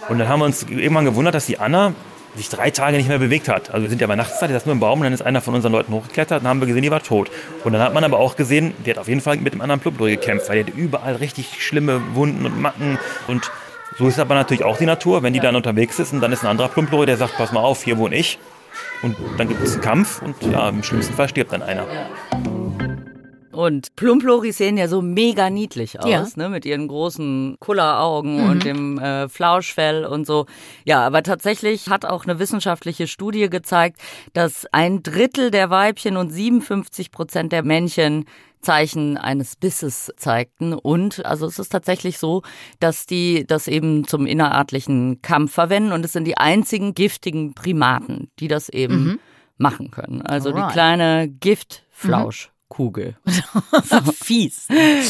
[0.08, 1.94] Und dann haben wir uns irgendwann gewundert, dass die Anna
[2.36, 3.72] sich drei Tage nicht mehr bewegt hat.
[3.72, 5.42] Also wir sind ja bei Nachtszeit, die saß nur im Baum und dann ist einer
[5.42, 7.30] von unseren Leuten hochgeklettert und haben wir gesehen, die war tot.
[7.64, 9.80] Und dann hat man aber auch gesehen, die hat auf jeden Fall mit dem anderen
[9.80, 13.52] Plumdoris gekämpft, weil die hat überall richtig schlimme Wunden und Macken und
[13.98, 16.44] so ist aber natürlich auch die Natur, wenn die dann unterwegs ist und dann ist
[16.44, 18.40] ein anderer Plumplori, der sagt, pass mal auf, hier wohne ich.
[19.02, 21.86] Und dann gibt es einen Kampf und ja, im schlimmsten Fall stirbt dann einer.
[23.60, 26.26] Und Plumploris sehen ja so mega niedlich aus, ja.
[26.38, 28.50] ne, mit ihren großen Kulleraugen mhm.
[28.50, 30.46] und dem äh, Flauschfell und so.
[30.86, 34.00] Ja, aber tatsächlich hat auch eine wissenschaftliche Studie gezeigt,
[34.32, 38.24] dass ein Drittel der Weibchen und 57 Prozent der Männchen
[38.62, 40.72] Zeichen eines Bisses zeigten.
[40.72, 42.44] Und also es ist tatsächlich so,
[42.80, 48.32] dass die das eben zum innerartlichen Kampf verwenden und es sind die einzigen giftigen Primaten,
[48.40, 49.20] die das eben mhm.
[49.58, 50.22] machen können.
[50.22, 50.70] Also Alright.
[50.70, 52.48] die kleine Giftflausch.
[52.48, 52.59] Mhm.
[52.70, 53.16] Kugel.
[54.14, 54.68] fies.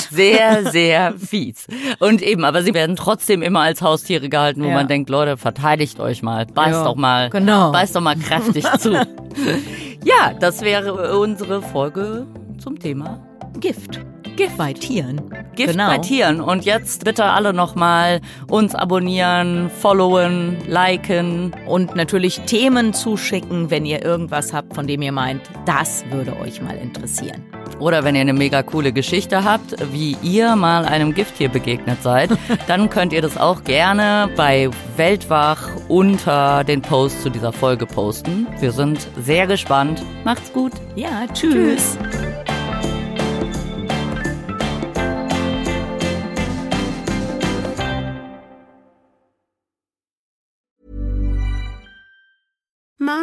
[0.10, 1.68] Sehr, sehr fies.
[2.00, 4.74] Und eben, aber sie werden trotzdem immer als Haustiere gehalten, wo ja.
[4.74, 7.72] man denkt, Leute, verteidigt euch mal, beißt ja, doch mal, genau.
[7.72, 8.94] beißt doch mal kräftig zu.
[8.94, 12.26] ja, das wäre unsere Folge
[12.58, 13.20] zum Thema
[13.60, 14.00] Gift.
[14.40, 15.20] Gift bei Tieren.
[15.54, 15.90] Gift genau.
[15.90, 16.40] bei Tieren.
[16.40, 21.54] Und jetzt bitte alle nochmal uns abonnieren, followen, liken.
[21.68, 26.62] Und natürlich Themen zuschicken, wenn ihr irgendwas habt, von dem ihr meint, das würde euch
[26.62, 27.44] mal interessieren.
[27.80, 32.30] Oder wenn ihr eine mega coole Geschichte habt, wie ihr mal einem Gifttier begegnet seid,
[32.68, 38.48] dann könnt ihr das auch gerne bei Weltwach unter den Post zu dieser Folge posten.
[38.62, 40.02] Wir sind sehr gespannt.
[40.24, 40.72] Macht's gut.
[40.96, 41.98] Ja, tschüss.
[42.00, 42.29] tschüss.